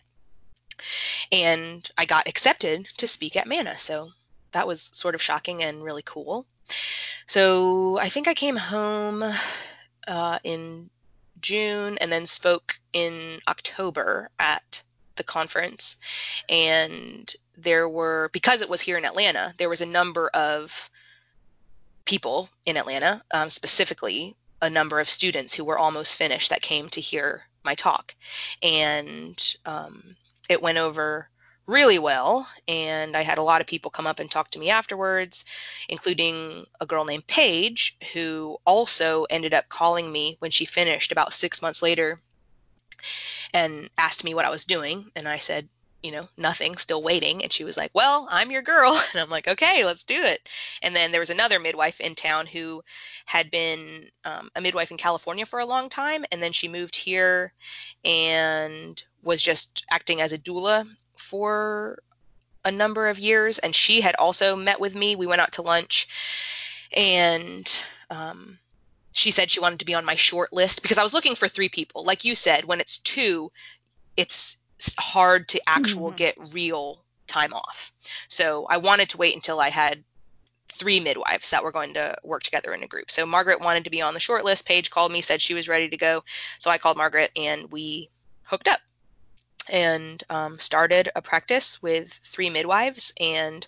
[1.31, 4.07] And I got accepted to speak at MANA, so
[4.51, 6.45] that was sort of shocking and really cool.
[7.27, 9.23] So I think I came home
[10.07, 10.89] uh, in
[11.41, 14.81] June and then spoke in October at
[15.15, 15.97] the conference.
[16.49, 20.89] And there were, because it was here in Atlanta, there was a number of
[22.09, 26.89] people in Atlanta, um, specifically a number of students who were almost finished that came
[26.89, 28.15] to hear my talk.
[28.63, 30.01] And um,
[30.49, 31.29] it went over
[31.67, 32.49] really well.
[32.67, 35.45] And I had a lot of people come up and talk to me afterwards,
[35.87, 41.31] including a girl named Paige, who also ended up calling me when she finished about
[41.31, 42.19] six months later
[43.53, 45.11] and asked me what I was doing.
[45.15, 45.69] And I said,
[46.03, 47.43] you know, nothing, still waiting.
[47.43, 48.99] And she was like, Well, I'm your girl.
[49.13, 50.47] And I'm like, Okay, let's do it.
[50.81, 52.83] And then there was another midwife in town who
[53.25, 56.25] had been um, a midwife in California for a long time.
[56.31, 57.53] And then she moved here
[58.05, 61.99] and was just acting as a doula for
[62.63, 63.59] a number of years.
[63.59, 65.15] And she had also met with me.
[65.15, 66.07] We went out to lunch
[66.95, 68.57] and um,
[69.11, 71.47] she said she wanted to be on my short list because I was looking for
[71.47, 72.03] three people.
[72.03, 73.51] Like you said, when it's two,
[74.15, 74.57] it's
[74.97, 76.15] hard to actual mm-hmm.
[76.15, 77.93] get real time off.
[78.27, 80.03] So I wanted to wait until I had
[80.69, 83.11] three midwives that were going to work together in a group.
[83.11, 84.67] So Margaret wanted to be on the short list.
[84.67, 86.23] Paige called me, said she was ready to go.
[86.57, 88.09] So I called Margaret and we
[88.43, 88.79] hooked up
[89.67, 93.13] and um, started a practice with three midwives.
[93.19, 93.65] And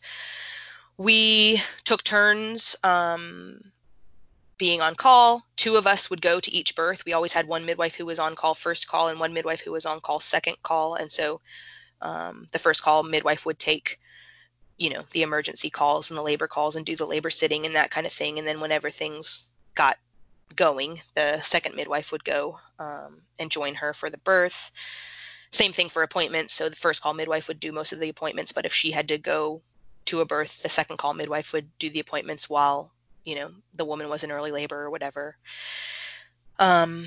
[0.98, 3.72] we took turns um,
[4.62, 5.44] being on call.
[5.56, 7.04] Two of us would go to each birth.
[7.04, 9.72] We always had one midwife who was on call first call and one midwife who
[9.72, 10.94] was on call second call.
[10.94, 11.42] And so
[12.00, 14.00] um, the first call midwife would take,
[14.78, 17.74] you know, the emergency calls and the labor calls and do the labor sitting and
[17.74, 18.38] that kind of thing.
[18.38, 19.98] And then whenever things got
[20.56, 24.72] going, the second midwife would go um, and join her for the birth.
[25.50, 26.54] Same thing for appointments.
[26.54, 29.08] So the first call midwife would do most of the appointments, but if she had
[29.08, 29.64] to go
[30.06, 33.86] to a birth, the second call midwife would do the appointments while you know the
[33.86, 35.36] woman was in early labor or whatever.
[36.60, 37.06] Um,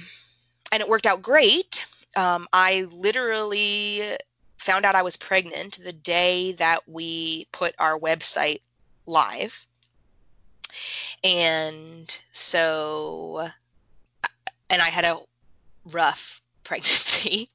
[0.72, 1.86] and it worked out great.
[2.16, 4.02] Um, i literally
[4.58, 8.60] found out i was pregnant the day that we put our website
[9.06, 9.66] live.
[11.22, 13.48] And so
[14.70, 15.18] and i had a
[15.92, 17.48] rough pregnancy.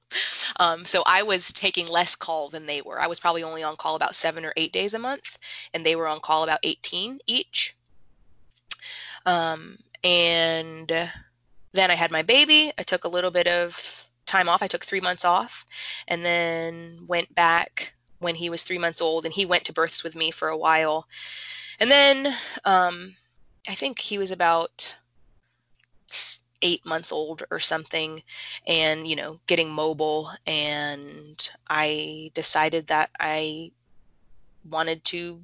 [0.57, 2.99] Um, so i was taking less call than they were.
[2.99, 5.37] I was probably only on call about seven or eight days a month
[5.73, 7.75] and they were on call about 18 each
[9.25, 12.71] um, and then I had my baby.
[12.77, 14.63] I took a little bit of time off.
[14.63, 15.65] I took three months off
[16.07, 20.03] and then went back when he was three months old and he went to births
[20.03, 21.07] with me for a while.
[21.79, 22.27] And then
[22.65, 23.15] um,
[23.67, 24.95] I think he was about
[26.61, 28.21] eight months old or something
[28.67, 33.71] and you know getting mobile and i decided that i
[34.69, 35.41] wanted to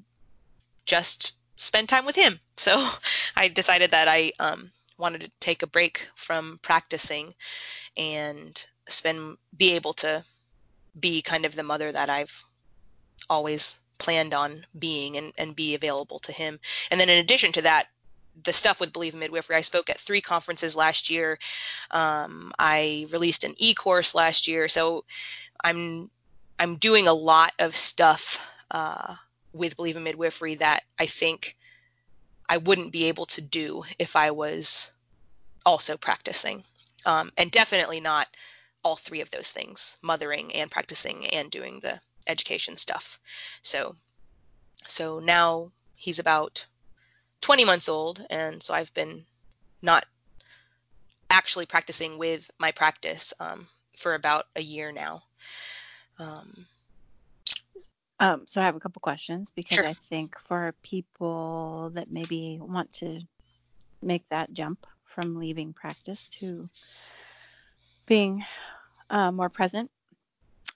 [0.85, 2.39] just spend time with him.
[2.57, 2.85] So
[3.35, 7.33] I decided that I um, wanted to take a break from practicing
[7.97, 10.23] and spend be able to
[10.99, 12.43] be kind of the mother that I've
[13.29, 16.59] always planned on being and, and be available to him.
[16.91, 17.87] And then in addition to that,
[18.43, 21.39] the stuff with Believe in Midwifery, I spoke at three conferences last year.
[21.91, 25.05] Um, I released an e-course last year, so
[25.63, 26.09] I'm
[26.59, 29.15] I'm doing a lot of stuff uh,
[29.55, 31.55] with Believe in Midwifery that I think
[32.47, 34.91] I wouldn't be able to do if I was
[35.65, 36.63] also practicing.
[37.05, 38.27] Um, and definitely not
[38.83, 43.19] all three of those things mothering and practicing and doing the education stuff.
[43.61, 43.95] So,
[44.87, 46.65] so now he's about
[47.41, 49.25] 20 months old, and so I've been
[49.81, 50.05] not
[51.29, 55.23] actually practicing with my practice um, for about a year now.
[56.19, 56.65] Um,
[58.19, 59.85] um, so I have a couple questions because sure.
[59.85, 63.19] I think for people that maybe want to
[64.01, 66.69] make that jump from leaving practice to
[68.05, 68.43] being
[69.09, 69.91] uh, more present,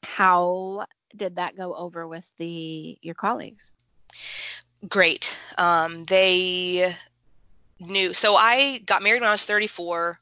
[0.01, 3.71] how did that go over with the your colleagues?
[4.87, 5.37] Great.
[5.57, 6.93] Um, they
[7.79, 8.13] knew.
[8.13, 10.19] So I got married when I was 34,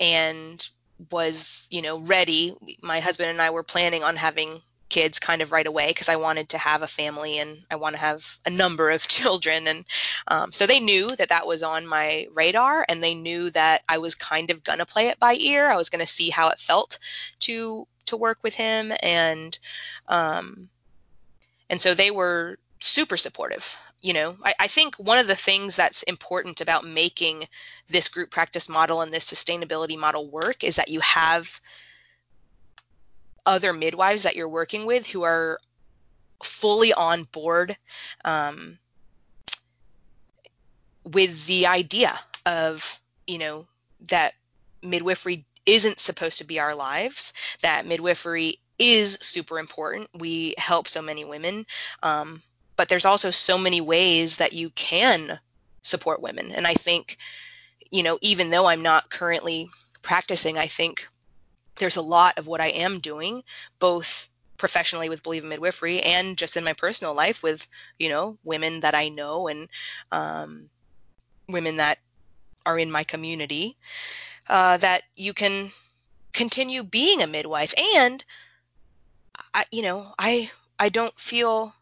[0.00, 0.68] and
[1.10, 2.52] was, you know, ready.
[2.82, 6.16] My husband and I were planning on having kids kind of right away because I
[6.16, 9.66] wanted to have a family and I want to have a number of children.
[9.66, 9.84] And
[10.28, 13.98] um, so they knew that that was on my radar and they knew that I
[13.98, 15.68] was kind of going to play it by ear.
[15.68, 16.98] I was going to see how it felt
[17.40, 19.58] to to work with him and
[20.08, 20.68] um,
[21.70, 25.74] and so they were super supportive you know I, I, think one of the things
[25.74, 27.48] that's important about making
[27.88, 31.60] this group practice model and this sustainability model work is that you have
[33.46, 35.58] other midwives that you're working with who are
[36.42, 37.76] fully on board
[38.24, 38.78] um,
[41.04, 42.12] with the idea
[42.46, 43.66] of you know
[44.08, 44.34] that
[44.82, 50.08] midwifery isn't supposed to be our lives that midwifery is super important.
[50.18, 51.64] We help so many women
[52.02, 52.42] um,
[52.76, 55.38] but there's also so many ways that you can
[55.82, 56.50] support women.
[56.52, 57.18] And i think
[57.90, 59.68] you know even though i'm not currently
[60.02, 61.06] practicing i think
[61.76, 63.42] there's a lot of what I am doing,
[63.78, 67.66] both professionally with Believe in Midwifery and just in my personal life with,
[67.98, 69.68] you know, women that I know and
[70.12, 70.70] um,
[71.48, 71.98] women that
[72.64, 73.76] are in my community,
[74.48, 75.70] uh, that you can
[76.32, 77.74] continue being a midwife.
[77.96, 78.24] And
[79.52, 81.74] I, you know, I I don't feel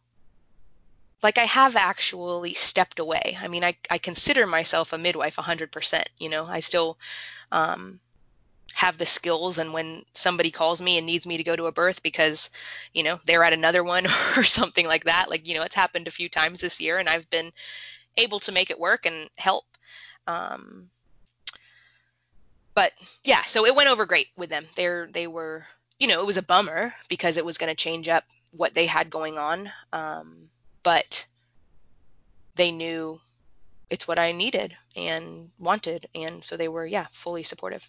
[1.23, 3.39] like I have actually stepped away.
[3.41, 6.03] I mean, I, I consider myself a midwife 100%.
[6.19, 6.99] You know, I still
[7.53, 8.01] um,
[8.75, 11.73] have the skills and when somebody calls me and needs me to go to a
[11.73, 12.51] birth because
[12.93, 14.07] you know they're at another one
[14.37, 17.09] or something like that like you know it's happened a few times this year and
[17.09, 17.51] i've been
[18.17, 19.65] able to make it work and help
[20.27, 20.89] um,
[22.75, 22.93] but
[23.25, 24.65] yeah so it went over great with them.
[24.77, 25.67] They're they were
[25.99, 28.87] you know it was a bummer because it was going to change up what they
[28.87, 30.49] had going on um,
[30.83, 31.27] but
[32.55, 33.21] they knew
[33.89, 37.89] it's what i needed and wanted and so they were yeah fully supportive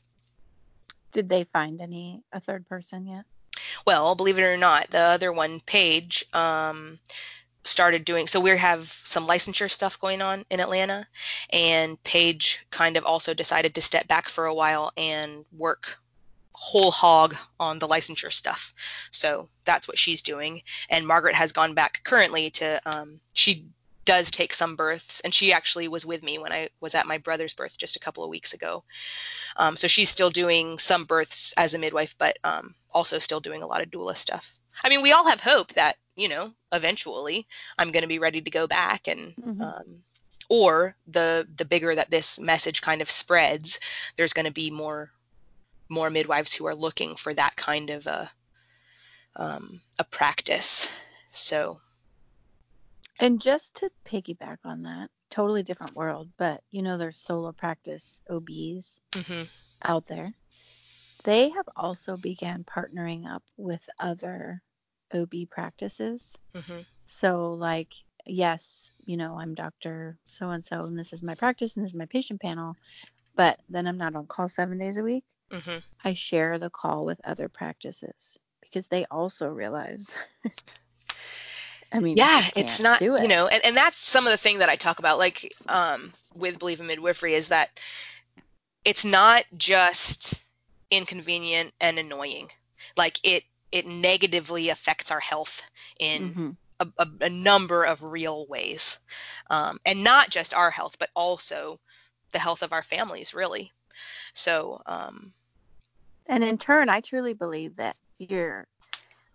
[1.13, 3.26] did they find any a third person yet?
[3.86, 6.99] Well, believe it or not, the other one, Paige, um,
[7.63, 11.08] started doing so we have some licensure stuff going on in Atlanta
[11.49, 15.97] and Paige kind of also decided to step back for a while and work
[16.54, 18.73] whole hog on the licensure stuff.
[19.12, 20.62] So that's what she's doing.
[20.89, 23.65] And Margaret has gone back currently to um, she
[24.05, 27.17] does take some births, and she actually was with me when I was at my
[27.17, 28.83] brother's birth just a couple of weeks ago.
[29.55, 33.63] Um, so she's still doing some births as a midwife, but um, also still doing
[33.63, 34.55] a lot of doula stuff.
[34.83, 38.41] I mean, we all have hope that you know eventually I'm going to be ready
[38.41, 39.61] to go back, and mm-hmm.
[39.61, 40.03] um,
[40.49, 43.79] or the the bigger that this message kind of spreads,
[44.17, 45.11] there's going to be more
[45.89, 48.31] more midwives who are looking for that kind of a
[49.35, 50.89] um, a practice.
[51.31, 51.79] So
[53.19, 58.21] and just to piggyback on that, totally different world, but you know, there's solo practice
[58.30, 59.43] OBs mm-hmm.
[59.84, 60.34] out there.
[61.23, 64.62] They have also began partnering up with other
[65.13, 66.38] OB practices.
[66.54, 66.80] Mm-hmm.
[67.06, 67.93] So, like,
[68.26, 70.17] yes, you know, I'm Dr.
[70.26, 72.76] So and so, and this is my practice, and this is my patient panel,
[73.36, 75.26] but then I'm not on call seven days a week.
[75.52, 75.80] Mm-hmm.
[76.04, 80.15] I share the call with other practices because they also realize
[81.93, 83.06] I mean, yeah, it's not, it.
[83.06, 86.12] you know, and, and that's some of the thing that I talk about, like um,
[86.34, 87.69] with Believe in Midwifery, is that
[88.84, 90.41] it's not just
[90.89, 92.47] inconvenient and annoying.
[92.97, 95.62] Like it, it negatively affects our health
[95.99, 96.49] in mm-hmm.
[96.79, 98.99] a, a, a, number of real ways,
[99.49, 101.79] um, and not just our health, but also
[102.32, 103.71] the health of our families, really.
[104.34, 105.32] So, um,
[106.25, 108.67] and in turn, I truly believe that your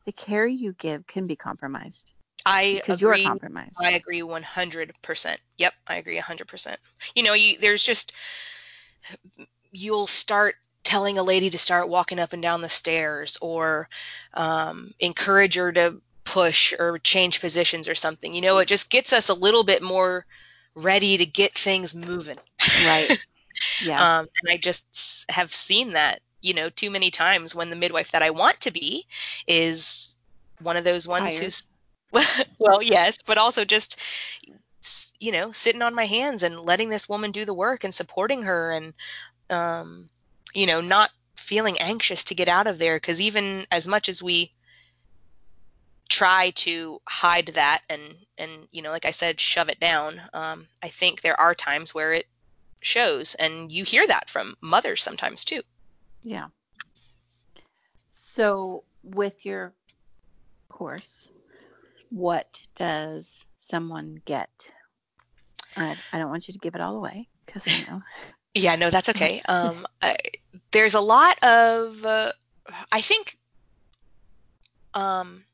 [0.04, 2.14] the care you give can be compromised.
[2.48, 3.78] I because you're compromised.
[3.82, 5.38] I agree 100%.
[5.58, 6.76] Yep, I agree 100%.
[7.14, 8.12] You know, you, there's just
[9.70, 13.88] you'll start telling a lady to start walking up and down the stairs or
[14.34, 18.34] um, encourage her to push or change positions or something.
[18.34, 20.24] You know, it just gets us a little bit more
[20.74, 22.38] ready to get things moving.
[22.86, 23.18] Right.
[23.80, 24.20] Yeah.
[24.20, 28.12] um, and I just have seen that, you know, too many times when the midwife
[28.12, 29.04] that I want to be
[29.48, 30.16] is
[30.60, 31.42] one of those ones Tired.
[31.42, 31.62] who's
[32.58, 34.00] well, yes, but also just
[35.20, 38.42] you know sitting on my hands and letting this woman do the work and supporting
[38.42, 38.94] her and
[39.50, 40.08] um,
[40.54, 44.22] you know not feeling anxious to get out of there because even as much as
[44.22, 44.52] we
[46.08, 48.02] try to hide that and
[48.38, 51.94] and you know like i said shove it down um, i think there are times
[51.94, 52.26] where it
[52.80, 55.62] shows and you hear that from mothers sometimes too.
[56.22, 56.46] Yeah.
[58.12, 59.72] So with your
[60.68, 61.30] course
[62.10, 64.70] what does someone get?
[65.76, 68.02] I, I don't want you to give it all away because I know.
[68.54, 69.42] yeah, no, that's okay.
[69.48, 70.16] Um, I,
[70.70, 72.32] there's a lot of, uh,
[72.92, 73.36] I think,
[74.94, 75.44] um,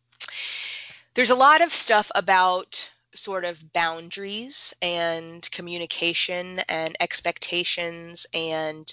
[1.14, 8.92] there's a lot of stuff about sort of boundaries and communication and expectations and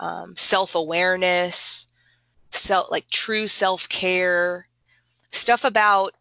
[0.00, 1.86] um, self-awareness,
[2.50, 4.66] self like true self-care,
[5.30, 6.14] stuff about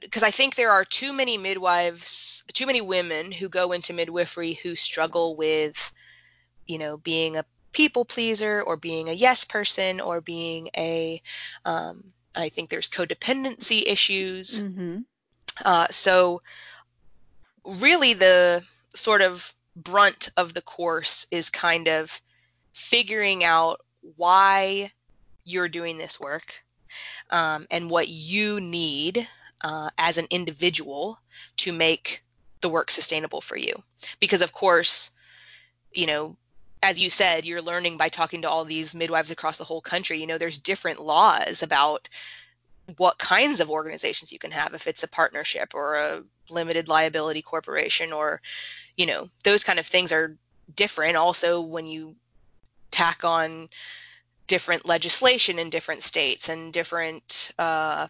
[0.00, 4.54] because I think there are too many midwives, too many women who go into midwifery
[4.54, 5.92] who struggle with,
[6.66, 11.20] you know, being a people pleaser or being a yes person or being a,
[11.64, 14.60] um, I think there's codependency issues.
[14.60, 15.00] Mm-hmm.
[15.64, 16.42] Uh, so
[17.64, 22.20] really the sort of brunt of the course is kind of
[22.72, 23.80] figuring out
[24.16, 24.92] why
[25.44, 26.62] you're doing this work
[27.30, 29.26] um, and what you need
[29.62, 31.18] uh, as an individual
[31.58, 32.22] to make
[32.60, 33.72] the work sustainable for you.
[34.20, 35.12] Because, of course,
[35.92, 36.36] you know,
[36.82, 40.20] as you said, you're learning by talking to all these midwives across the whole country.
[40.20, 42.08] You know, there's different laws about
[42.96, 47.42] what kinds of organizations you can have if it's a partnership or a limited liability
[47.42, 48.40] corporation or
[48.96, 50.36] you know those kind of things are
[50.74, 52.16] different also when you
[52.90, 53.68] tack on
[54.46, 58.08] different legislation in different states and different uh,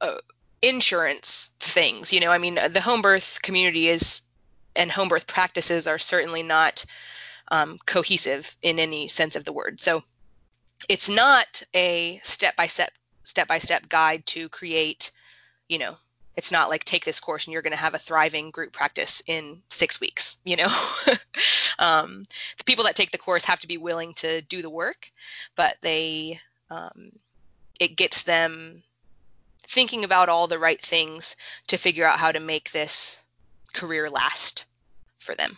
[0.00, 0.14] uh,
[0.62, 2.30] insurance things you know?
[2.30, 4.22] I mean the home birth community is
[4.76, 6.84] and home birth practices are certainly not
[7.50, 9.80] um, cohesive in any sense of the word.
[9.80, 10.02] So
[10.88, 12.90] it's not a step by step
[13.24, 15.10] step by step guide to create
[15.68, 15.96] you know
[16.36, 19.22] it's not like take this course and you're going to have a thriving group practice
[19.26, 20.68] in six weeks you know?
[21.80, 22.24] Um,
[22.56, 25.12] the people that take the course have to be willing to do the work
[25.54, 26.40] but they
[26.70, 27.12] um,
[27.78, 28.82] it gets them
[29.68, 31.36] thinking about all the right things
[31.68, 33.20] to figure out how to make this
[33.72, 34.64] career last
[35.18, 35.56] for them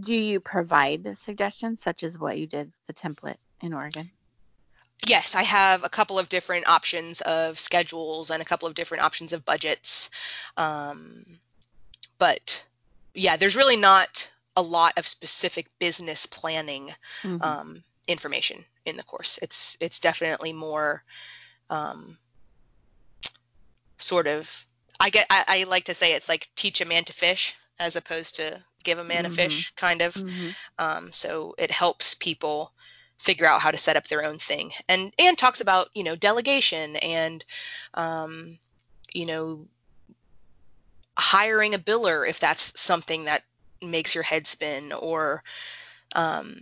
[0.00, 4.10] do you provide suggestions such as what you did the template in oregon
[5.06, 9.04] yes, I have a couple of different options of schedules and a couple of different
[9.04, 10.10] options of budgets.
[10.56, 11.24] Um,
[12.18, 12.64] but
[13.14, 16.90] yeah, there's really not a lot of specific business planning
[17.22, 17.42] mm-hmm.
[17.42, 19.38] um, information in the course.
[19.42, 21.02] It's it's definitely more
[21.70, 22.18] um,
[24.04, 24.66] sort of.
[25.00, 25.26] I get.
[25.30, 28.60] I, I, like to say it's like teach a man to fish as opposed to
[28.84, 29.32] give a man mm-hmm.
[29.32, 30.14] a fish, kind of.
[30.14, 30.48] Mm-hmm.
[30.78, 32.72] Um, so it helps people
[33.18, 34.70] figure out how to set up their own thing.
[34.88, 37.44] And and talks about you know delegation and
[37.94, 38.58] um,
[39.12, 39.66] you know
[41.16, 43.42] hiring a biller if that's something that
[43.80, 45.42] makes your head spin or
[46.14, 46.54] um,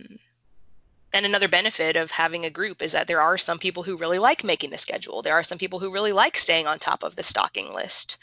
[1.13, 4.19] and another benefit of having a group is that there are some people who really
[4.19, 5.21] like making the schedule.
[5.21, 8.17] There are some people who really like staying on top of the stocking list.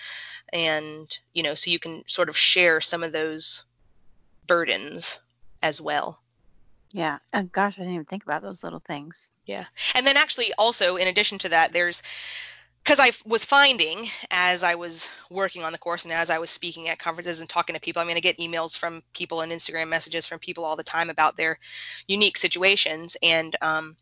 [0.53, 3.65] And, you know, so you can sort of share some of those
[4.47, 5.21] burdens
[5.63, 6.21] as well.
[6.93, 7.19] Yeah.
[7.33, 9.31] Oh, gosh, I didn't even think about those little things.
[9.47, 9.65] Yeah.
[9.95, 12.03] And then actually, also, in addition to that, there's
[12.83, 16.51] because I was finding as I was working on the course and as I was
[16.51, 19.53] speaking at conferences and talking to people, I mean, I get emails from people and
[19.53, 21.59] Instagram messages from people all the time about their
[22.09, 23.17] unique situations.
[23.23, 23.97] And um,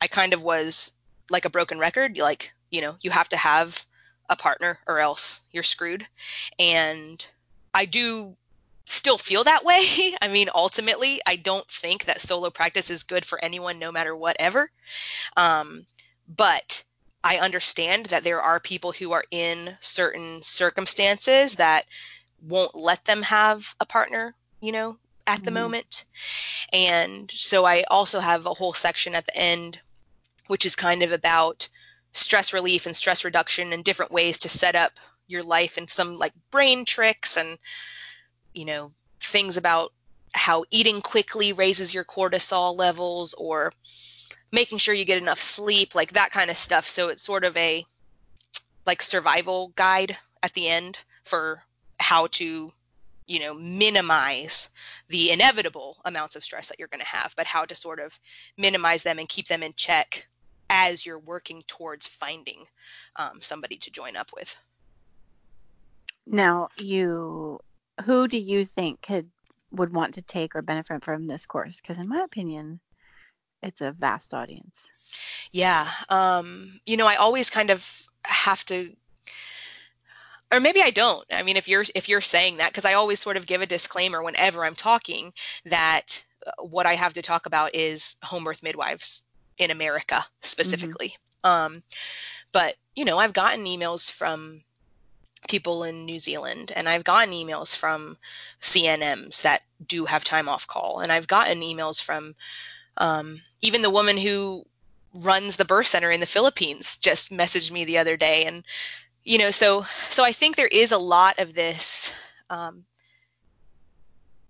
[0.00, 0.92] I kind of was
[1.30, 2.18] like a broken record.
[2.18, 3.84] Like, you know, you have to have
[4.28, 6.06] a partner or else you're screwed.
[6.58, 7.24] And
[7.72, 8.36] I do
[8.86, 10.14] still feel that way.
[10.22, 14.14] I mean, ultimately, I don't think that solo practice is good for anyone, no matter
[14.14, 14.70] whatever.
[15.36, 15.86] Um,
[16.28, 16.84] but
[17.24, 21.86] I understand that there are people who are in certain circumstances that
[22.42, 25.62] won't let them have a partner, you know, at the mm-hmm.
[25.62, 26.04] moment.
[26.70, 29.80] And so I also have a whole section at the end,
[30.48, 31.68] which is kind of about
[32.12, 34.92] stress relief and stress reduction and different ways to set up
[35.26, 37.58] your life and some like brain tricks and
[38.52, 39.92] you know, things about
[40.32, 43.72] how eating quickly raises your cortisol levels or
[44.52, 46.88] making sure you get enough sleep, like that kind of stuff.
[46.88, 47.84] So it's sort of a
[48.86, 51.62] like survival guide at the end for
[51.98, 52.72] how to,
[53.26, 54.70] you know, minimize
[55.08, 58.18] the inevitable amounts of stress that you're going to have, but how to sort of
[58.58, 60.28] minimize them and keep them in check
[60.68, 62.64] as you're working towards finding
[63.16, 64.54] um, somebody to join up with.
[66.26, 67.60] Now, you
[68.04, 69.30] who do you think could
[69.70, 71.80] would want to take or benefit from this course?
[71.80, 72.80] Because in my opinion,
[73.64, 74.88] it's a vast audience.
[75.52, 75.88] Yeah.
[76.08, 78.94] Um, you know, I always kind of have to
[80.54, 81.24] or maybe I don't.
[81.32, 83.66] I mean, if you're if you're saying that, because I always sort of give a
[83.66, 85.32] disclaimer whenever I'm talking
[85.66, 89.24] that uh, what I have to talk about is home birth midwives
[89.58, 91.14] in America specifically.
[91.44, 91.74] Mm-hmm.
[91.74, 91.82] Um,
[92.52, 94.62] but you know, I've gotten emails from
[95.48, 98.16] people in New Zealand, and I've gotten emails from
[98.60, 102.34] CNMs that do have time off call, and I've gotten emails from
[102.96, 104.64] um, even the woman who
[105.14, 108.64] runs the birth center in the Philippines just messaged me the other day, and
[109.22, 112.12] you know, so so I think there is a lot of this
[112.50, 112.84] um,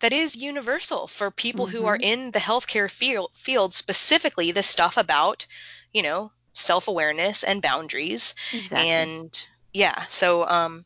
[0.01, 1.77] that is universal for people mm-hmm.
[1.77, 2.25] who are mm-hmm.
[2.25, 5.47] in the healthcare field, field, specifically the stuff about,
[5.93, 8.89] you know, self-awareness and boundaries exactly.
[8.89, 10.85] and yeah so um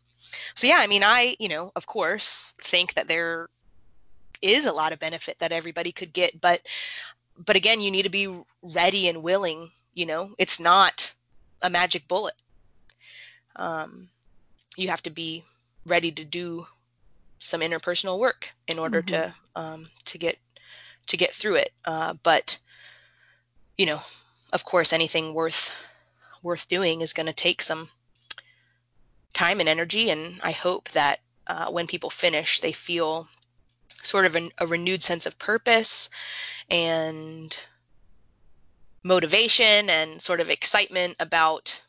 [0.55, 3.49] so yeah i mean i you know of course think that there
[4.41, 6.61] is a lot of benefit that everybody could get but
[7.45, 8.29] but again you need to be
[8.63, 10.33] ready and willing you know?
[10.39, 11.13] It's not
[11.61, 12.41] a magic bullet.
[13.57, 14.09] Um
[14.77, 15.43] you have to be
[15.87, 16.67] ready to do
[17.41, 19.31] some interpersonal work in order mm-hmm.
[19.31, 20.39] to um to get
[21.09, 21.71] to get through it.
[21.85, 22.59] Uh but
[23.77, 24.01] you know
[24.53, 25.75] of course anything worth
[26.43, 27.89] worth doing is going to take some
[29.33, 33.29] time and energy and i hope that uh, when people finish they feel
[34.03, 36.11] sort of an, a renewed sense of purpose
[36.71, 37.59] and
[39.03, 41.81] motivation and sort of excitement about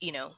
[0.00, 0.30] you know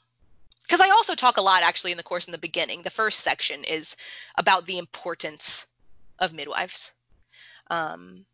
[0.62, 3.20] because i also talk a lot actually in the course in the beginning the first
[3.20, 3.96] section is
[4.36, 5.66] about the importance
[6.18, 6.92] of midwives
[7.70, 8.24] um,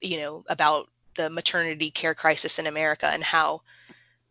[0.00, 3.62] you know about the maternity care crisis in America and how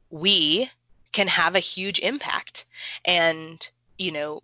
[0.09, 0.69] we
[1.11, 2.65] can have a huge impact.
[3.05, 3.67] And,
[3.97, 4.41] you know,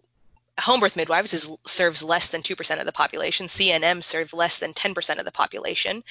[0.60, 3.48] home birth midwives is, serves less than 2% of the population.
[3.48, 6.04] CNM serve less than 10% of the population.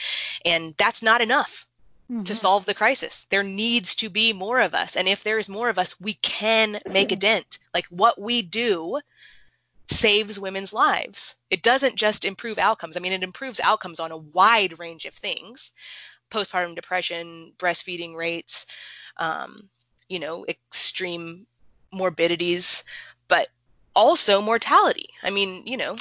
[0.44, 1.66] And that's not enough
[2.10, 2.24] mm-hmm.
[2.24, 3.26] to solve the crisis.
[3.30, 4.96] There needs to be more of us.
[4.96, 7.58] And if there is more of us, we can make a dent.
[7.74, 9.00] Like what we do
[9.90, 11.36] saves women's lives.
[11.50, 12.96] It doesn't just improve outcomes.
[12.96, 15.72] I mean, it improves outcomes on a wide range of things,
[16.30, 18.66] postpartum depression, breastfeeding rates,
[19.16, 19.70] um,
[20.08, 21.46] you know, extreme
[21.90, 22.84] morbidities,
[23.28, 23.48] but
[23.98, 25.08] also mortality.
[25.24, 25.96] I mean, you know,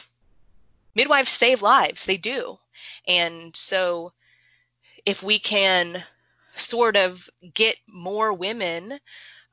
[0.93, 2.59] midwives save lives, they do.
[3.07, 4.13] And so
[5.03, 6.03] if we can
[6.55, 8.99] sort of get more women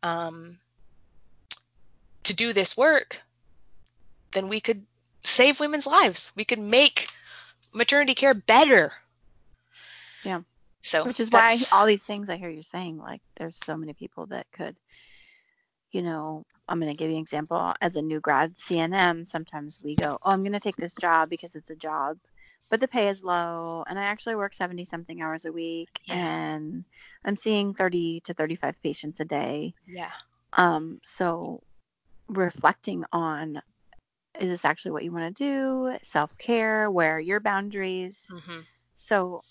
[0.03, 0.59] um,
[2.25, 3.23] to do this work,
[4.33, 4.85] then we could
[5.23, 6.31] save women's lives.
[6.37, 7.09] We could make
[7.73, 8.93] maternity care better.
[10.23, 10.43] Yeah.
[10.83, 13.95] So which is why all these things I hear you saying, like there's so many
[13.95, 14.77] people that could,
[15.95, 17.75] you know, I'm going to give you an example.
[17.81, 21.29] As a new grad CNM, sometimes we go, oh, I'm going to take this job
[21.29, 22.19] because it's a job,
[22.71, 26.15] but the pay is low, and I actually work 70 something hours a week, yeah.
[26.15, 26.85] and
[27.25, 29.75] I'm seeing 30 to 35 patients a day.
[29.87, 30.11] Yeah.
[30.53, 31.01] Um.
[31.03, 31.63] So
[32.29, 33.61] reflecting on
[34.41, 35.97] is this actually what you want to do?
[36.03, 38.27] Self care, where are your boundaries?
[38.33, 38.61] Mm-hmm.
[38.97, 39.43] So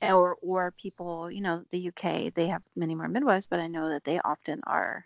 [0.00, 3.90] or or people, you know, the UK, they have many more midwives, but I know
[3.90, 5.04] that they often are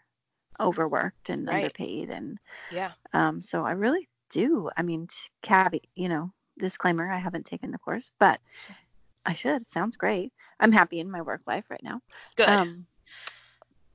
[0.60, 1.56] overworked and right.
[1.56, 2.38] underpaid and
[2.70, 2.92] yeah.
[3.12, 4.70] Um so I really do.
[4.76, 5.08] I mean,
[5.42, 8.40] caveat, you know, disclaimer, I haven't taken the course, but
[9.24, 9.62] I should.
[9.62, 10.32] It sounds great.
[10.60, 12.00] I'm happy in my work life right now.
[12.36, 12.48] Good.
[12.48, 12.86] Um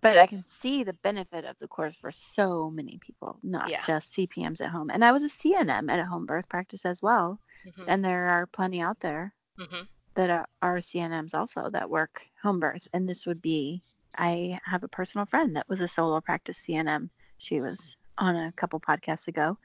[0.01, 3.83] but I can see the benefit of the course for so many people, not yeah.
[3.85, 4.89] just CPMs at home.
[4.89, 7.83] And I was a CNM at a home birth practice as well, mm-hmm.
[7.87, 9.31] and there are plenty out there.
[9.59, 9.83] Mm-hmm
[10.15, 12.89] that are, are CNMs also that work home births.
[12.93, 13.81] And this would be,
[14.17, 17.09] I have a personal friend that was a solo practice CNM.
[17.37, 19.57] She was on a couple podcasts ago,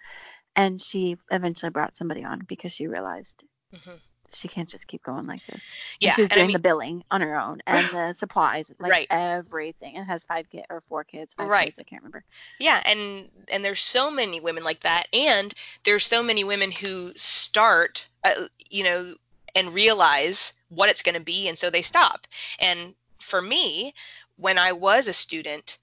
[0.54, 3.44] and she eventually brought somebody on because she realized
[3.74, 3.96] mm-hmm.
[4.32, 5.96] she can't just keep going like this.
[6.00, 8.72] Yeah, and she was doing I mean, the billing on her own and the supplies,
[8.78, 9.06] like right.
[9.10, 9.96] everything.
[9.96, 11.66] And has five kids or four kids, five right.
[11.66, 12.24] kids, I can't remember.
[12.58, 15.52] Yeah, and and there's so many women like that, and
[15.84, 18.32] there's so many women who start, uh,
[18.70, 19.14] you know,
[19.56, 22.26] and realize what it's going to be and so they stop
[22.60, 23.94] and for me
[24.36, 25.78] when i was a student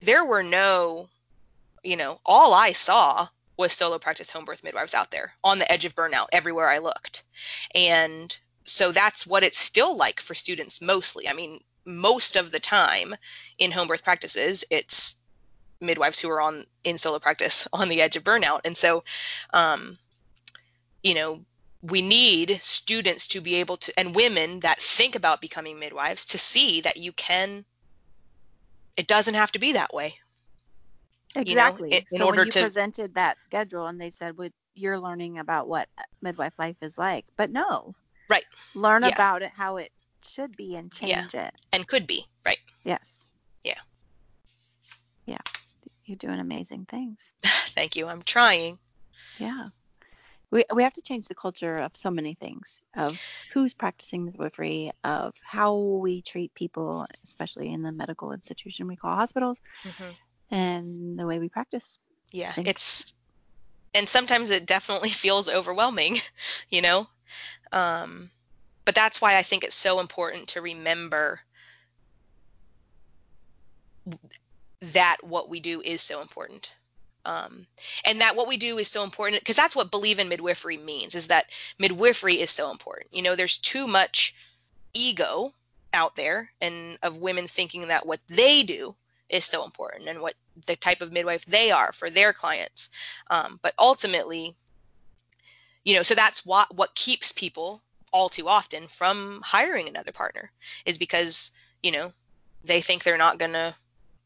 [0.00, 1.08] there were no
[1.82, 3.26] you know all i saw
[3.56, 6.78] was solo practice home birth midwives out there on the edge of burnout everywhere i
[6.78, 7.22] looked.
[7.74, 11.28] And so that's what it's still like for students mostly.
[11.28, 13.14] I mean most of the time
[13.58, 15.16] in home birth practices it's
[15.80, 18.60] midwives who are on in solo practice on the edge of burnout.
[18.64, 19.04] And so
[19.52, 19.98] um,
[21.02, 21.44] you know
[21.82, 26.38] we need students to be able to and women that think about becoming midwives to
[26.38, 27.64] see that you can
[28.96, 30.14] it doesn't have to be that way.
[31.34, 34.36] Exactly you know, in so order when you to presented that schedule and they said
[34.36, 35.88] well, you're learning about what
[36.20, 37.94] midwife life is like but no.
[38.28, 38.44] Right.
[38.74, 39.08] Learn yeah.
[39.08, 39.92] about it how it
[40.26, 41.48] should be and change yeah.
[41.48, 41.54] it.
[41.72, 42.24] And could be.
[42.44, 42.58] Right.
[42.84, 43.30] Yes.
[43.64, 43.80] Yeah.
[45.26, 45.38] Yeah.
[46.04, 47.32] You're doing amazing things.
[47.42, 48.06] Thank you.
[48.08, 48.78] I'm trying.
[49.38, 49.68] Yeah
[50.52, 53.20] we, we have to change the culture of so many things of
[53.52, 59.16] who's practicing midwifery of how we treat people especially in the medical institution we call
[59.16, 60.10] hospitals mm-hmm.
[60.54, 61.98] and the way we practice
[62.30, 63.12] Yeah, it's
[63.94, 66.18] and sometimes it definitely feels overwhelming,
[66.70, 67.06] you know.
[67.72, 68.30] Um,
[68.84, 71.40] but that's why I think it's so important to remember
[74.80, 76.72] that what we do is so important.
[77.24, 77.66] Um,
[78.04, 81.14] and that what we do is so important because that's what believe in midwifery means
[81.14, 81.46] is that
[81.78, 83.14] midwifery is so important.
[83.14, 84.34] You know, there's too much
[84.92, 85.52] ego
[85.92, 88.94] out there and of women thinking that what they do
[89.28, 90.34] is so important and what
[90.66, 92.90] the type of midwife they are for their clients.
[93.30, 94.54] Um, but ultimately,
[95.84, 100.50] you know, so that's what what keeps people all too often from hiring another partner
[100.84, 101.50] is because
[101.82, 102.12] you know
[102.64, 103.74] they think they're not going to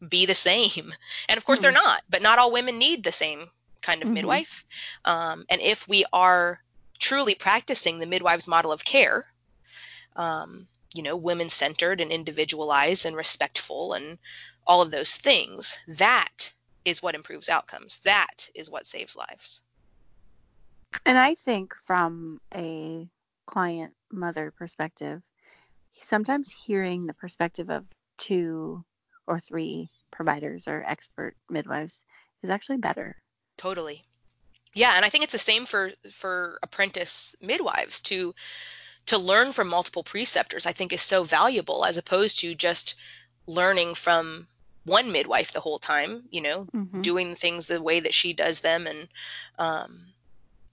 [0.06, 0.92] be the same,
[1.28, 1.64] and of course mm-hmm.
[1.64, 2.02] they're not.
[2.08, 3.42] But not all women need the same
[3.82, 4.14] kind of mm-hmm.
[4.14, 4.64] midwife.
[5.04, 6.60] Um, and if we are
[6.98, 9.26] truly practicing the midwife's model of care,
[10.16, 14.18] um, you know, women centered and individualized and respectful and
[14.66, 16.52] all of those things, that
[16.84, 17.98] is what improves outcomes.
[17.98, 19.62] That is what saves lives.
[21.04, 23.08] And I think from a
[23.44, 25.22] client mother perspective,
[25.92, 27.86] sometimes hearing the perspective of
[28.18, 28.84] two
[29.26, 32.04] or three providers or expert midwives
[32.42, 33.16] is actually better.
[33.56, 34.04] Totally.
[34.74, 38.34] Yeah, and I think it's the same for for apprentice midwives to
[39.06, 40.66] to learn from multiple preceptors.
[40.66, 42.96] I think is so valuable as opposed to just
[43.46, 44.46] learning from
[44.84, 47.00] one midwife the whole time, you know, mm-hmm.
[47.00, 49.08] doing things the way that she does them and
[49.58, 49.90] um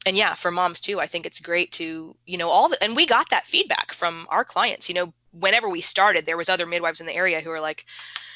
[0.05, 2.95] and yeah, for moms too, I think it's great to, you know, all the and
[2.95, 6.65] we got that feedback from our clients, you know, whenever we started, there was other
[6.65, 7.85] midwives in the area who were like,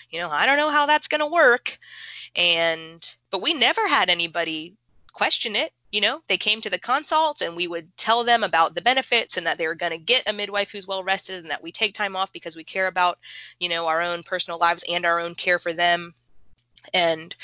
[0.10, 1.78] you know, I don't know how that's going to work.
[2.36, 4.76] And but we never had anybody
[5.14, 6.22] question it you know?
[6.28, 9.58] They came to the consult and we would tell them about the benefits and that
[9.58, 12.16] they were going to get a midwife who's well rested and that we take time
[12.16, 13.20] off because we care about
[13.60, 16.14] you know our own personal lives and our own care for them.
[16.94, 17.36] And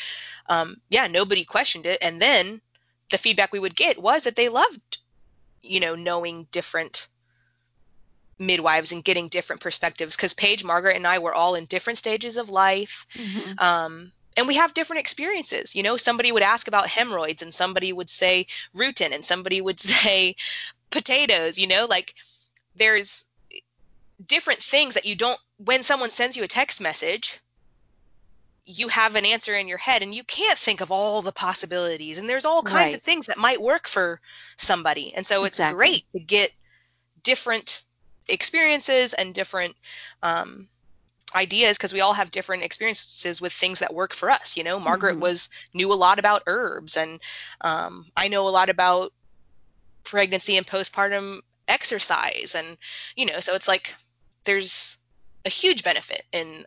[0.47, 1.99] um, yeah nobody questioned it.
[2.01, 2.61] And then
[3.09, 4.97] the feedback we would get was that they loved
[5.61, 7.07] you know knowing different
[8.45, 12.37] midwives and getting different perspectives because paige margaret and i were all in different stages
[12.37, 13.59] of life mm-hmm.
[13.59, 15.75] um, and we have different experiences.
[15.75, 19.79] You know, somebody would ask about hemorrhoids and somebody would say rutin and somebody would
[19.79, 20.35] say
[20.89, 22.13] potatoes, you know, like
[22.75, 23.25] there's
[24.25, 27.39] different things that you don't when someone sends you a text message,
[28.65, 32.17] you have an answer in your head and you can't think of all the possibilities
[32.17, 32.95] and there's all kinds right.
[32.95, 34.21] of things that might work for
[34.55, 35.13] somebody.
[35.13, 35.75] And so it's exactly.
[35.75, 36.51] great to get
[37.23, 37.83] different
[38.27, 39.75] experiences and different
[40.21, 40.67] um,
[41.35, 44.79] ideas because we all have different experiences with things that work for us you know?
[44.79, 45.21] Margaret mm-hmm.
[45.21, 47.19] was knew a lot about herbs and
[47.61, 49.13] um, i know a lot about
[50.03, 52.77] pregnancy and postpartum exercise and
[53.15, 53.95] you know so it's like
[54.43, 54.97] there's
[55.45, 56.65] a huge benefit in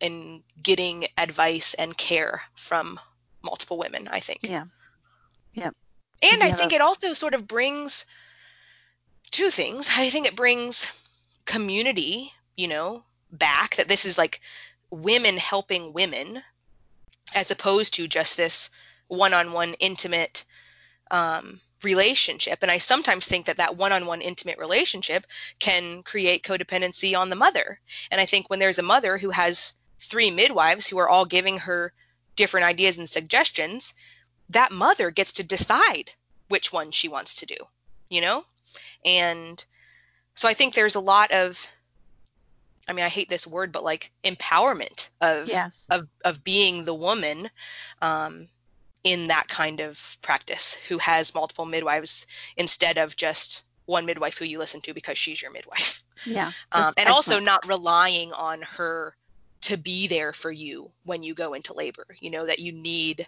[0.00, 2.98] in getting advice and care from
[3.42, 4.40] multiple women i think.
[4.42, 4.64] Yeah.
[5.52, 5.70] Yeah.
[6.22, 8.06] And i think a- it also sort of brings
[9.30, 9.88] two things.
[9.96, 10.90] I think it brings
[11.46, 13.02] community you know
[13.32, 14.40] back that this is like
[14.90, 16.42] women helping women
[17.34, 18.70] as opposed to just this
[19.08, 20.44] one-on-one intimate
[21.10, 22.58] um, relationship.
[22.62, 25.26] And i sometimes think that that one-on-one intimate relationship
[25.58, 27.80] can create codependency on the mother.
[28.10, 31.58] And i think when there's a mother who has three midwives who are all giving
[31.58, 31.92] her
[32.36, 33.94] different ideas and suggestions
[34.50, 36.10] that mother gets to decide
[36.48, 37.56] which one she wants to do
[38.08, 38.44] you know
[39.04, 39.64] and
[40.34, 41.70] so i think there's a lot of
[42.88, 45.86] I mean, I hate this word, but like empowerment of yes.
[45.90, 47.48] of of being the woman
[48.02, 48.48] um,
[49.04, 52.26] in that kind of practice who has multiple midwives
[52.56, 56.04] instead of just one midwife who you listen to because she's your midwife.
[56.26, 56.52] Yeah.
[56.72, 59.16] Um, and also not relying on her
[59.62, 62.06] to be there for you when you go into labor.
[62.18, 63.26] You know that you need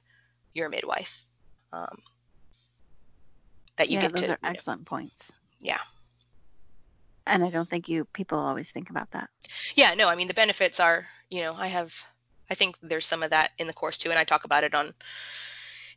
[0.54, 1.24] your midwife.
[1.72, 1.96] Um,
[3.76, 4.32] that you yeah, get those to.
[4.32, 5.32] are excellent know, points.
[5.62, 5.78] Yeah
[7.26, 9.28] and I don't think you people always think about that.
[9.74, 11.94] Yeah, no, I mean the benefits are, you know, I have
[12.50, 14.74] I think there's some of that in the course too and I talk about it
[14.74, 14.92] on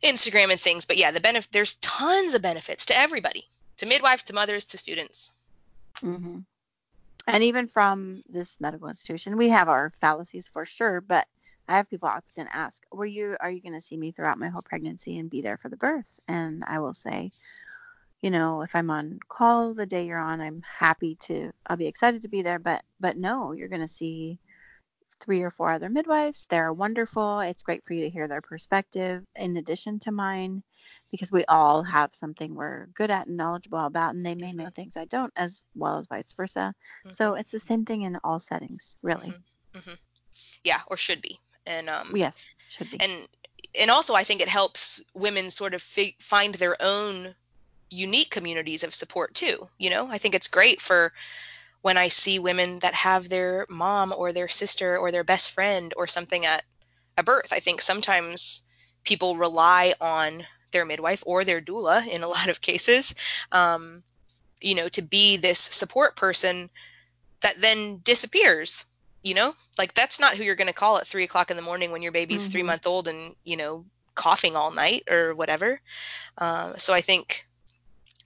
[0.02, 3.44] Instagram and things, but yeah, the benefit there's tons of benefits to everybody,
[3.78, 5.32] to midwives, to mothers, to students.
[6.00, 6.38] hmm
[7.26, 11.26] And even from this medical institution, we have our fallacies for sure, but
[11.68, 14.48] I have people often ask, "Were you are you going to see me throughout my
[14.48, 17.32] whole pregnancy and be there for the birth?" And I will say,
[18.26, 21.86] you know, if I'm on call the day you're on, I'm happy to I'll be
[21.86, 24.40] excited to be there, but but no, you're going to see
[25.20, 26.44] three or four other midwives.
[26.50, 27.38] They're wonderful.
[27.38, 30.64] It's great for you to hear their perspective in addition to mine
[31.12, 34.70] because we all have something we're good at and knowledgeable about and they may know
[34.70, 36.74] things I don't as well as vice versa.
[37.04, 37.12] Mm-hmm.
[37.12, 39.28] So it's the same thing in all settings, really.
[39.28, 39.78] Mm-hmm.
[39.78, 39.94] Mm-hmm.
[40.64, 41.38] Yeah, or should be.
[41.64, 42.98] And um yes, should be.
[43.00, 43.12] And
[43.80, 47.32] and also I think it helps women sort of fi- find their own
[47.90, 49.68] unique communities of support too.
[49.78, 51.12] You know, I think it's great for
[51.82, 55.94] when I see women that have their mom or their sister or their best friend
[55.96, 56.64] or something at
[57.16, 57.52] a birth.
[57.52, 58.62] I think sometimes
[59.04, 63.14] people rely on their midwife or their doula in a lot of cases,
[63.52, 64.02] um,
[64.60, 66.70] you know, to be this support person
[67.40, 68.84] that then disappears.
[69.22, 71.62] You know, like that's not who you're going to call at three o'clock in the
[71.62, 72.52] morning when your baby's mm-hmm.
[72.52, 73.84] three month old and you know
[74.14, 75.80] coughing all night or whatever.
[76.38, 77.45] Uh, so I think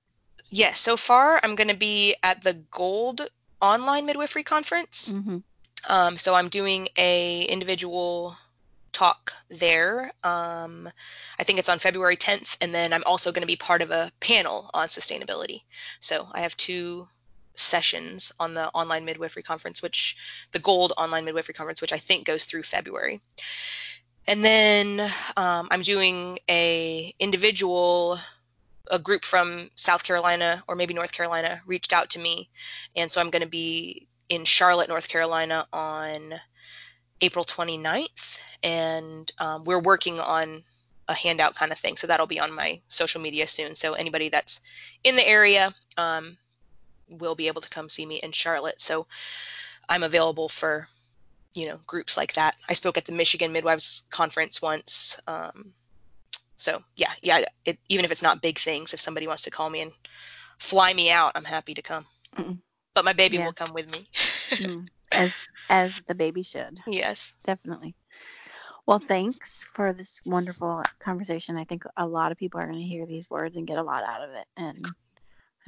[0.50, 0.80] Yes.
[0.80, 3.28] So far, I'm going to be at the Gold
[3.62, 5.12] Online Midwifery Conference.
[5.12, 5.38] Mm-hmm.
[5.88, 8.36] Um, so I'm doing a individual
[9.00, 10.12] talk there.
[10.26, 10.90] Um,
[11.40, 13.92] I think it's on February 10th, and then I'm also going to be part of
[13.92, 15.62] a panel on sustainability.
[16.02, 17.08] So I have two
[17.56, 20.18] sessions on the online midwifery conference, which
[20.52, 23.22] the Gold Online Midwifery Conference, which I think goes through February.
[24.28, 25.00] And then
[25.38, 28.20] um, I'm doing a individual
[28.92, 32.50] a group from South Carolina or maybe North Carolina reached out to me,
[32.96, 36.34] and so I'm going to be in Charlotte, North Carolina on
[37.22, 40.62] April 29th, and um, we're working on
[41.08, 41.98] a handout kind of thing.
[41.98, 43.76] So that'll be on my social media soon.
[43.76, 44.62] So anybody that's
[45.04, 46.38] in the area um,
[47.10, 48.80] will be able to come see me in Charlotte.
[48.80, 49.08] So
[49.88, 50.88] I'm available for
[51.56, 52.56] you know groups like that.
[52.70, 55.20] I spoke at the Michigan Midwives Conference once.
[55.28, 55.74] Um,
[56.58, 57.44] so yeah, yeah.
[57.66, 59.92] It, even if it's not big things, if somebody wants to call me and
[60.60, 62.06] fly me out, I'm happy to come.
[62.36, 62.60] Mm-mm.
[62.94, 63.46] But my baby yeah.
[63.46, 64.06] will come with me.
[64.52, 64.88] mm.
[65.12, 66.82] As as the baby should.
[66.86, 67.34] Yes.
[67.44, 67.96] Definitely.
[68.90, 71.58] Well, thanks for this wonderful conversation.
[71.58, 73.84] I think a lot of people are going to hear these words and get a
[73.84, 74.48] lot out of it.
[74.58, 74.84] And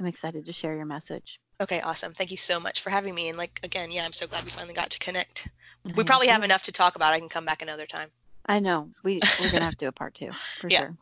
[0.00, 1.38] I'm excited to share your message.
[1.60, 2.14] Okay, awesome.
[2.14, 3.28] Thank you so much for having me.
[3.28, 5.48] And like again, yeah, I'm so glad we finally got to connect.
[5.86, 5.98] Mm-hmm.
[5.98, 7.14] We probably have enough to talk about.
[7.14, 8.08] I can come back another time.
[8.44, 8.90] I know.
[9.04, 10.80] We we're gonna have to do a part two for yeah.
[10.80, 10.96] sure.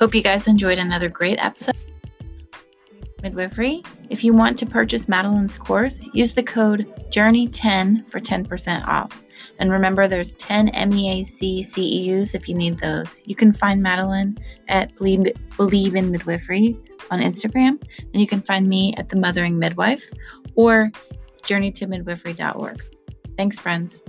[0.00, 1.76] Hope you guys enjoyed another great episode
[3.24, 3.82] midwifery.
[4.10, 9.22] If you want to purchase Madeline's course, use the code JOURNEY10 for 10% off.
[9.58, 13.22] And remember, there's 10 MEAC CEUs if you need those.
[13.26, 16.78] You can find Madeline at Believe, Believe in Midwifery
[17.10, 20.04] on Instagram, and you can find me at The Mothering Midwife
[20.54, 20.92] or
[21.42, 22.82] journeytomidwifery.org.
[23.36, 24.02] Thanks, friends.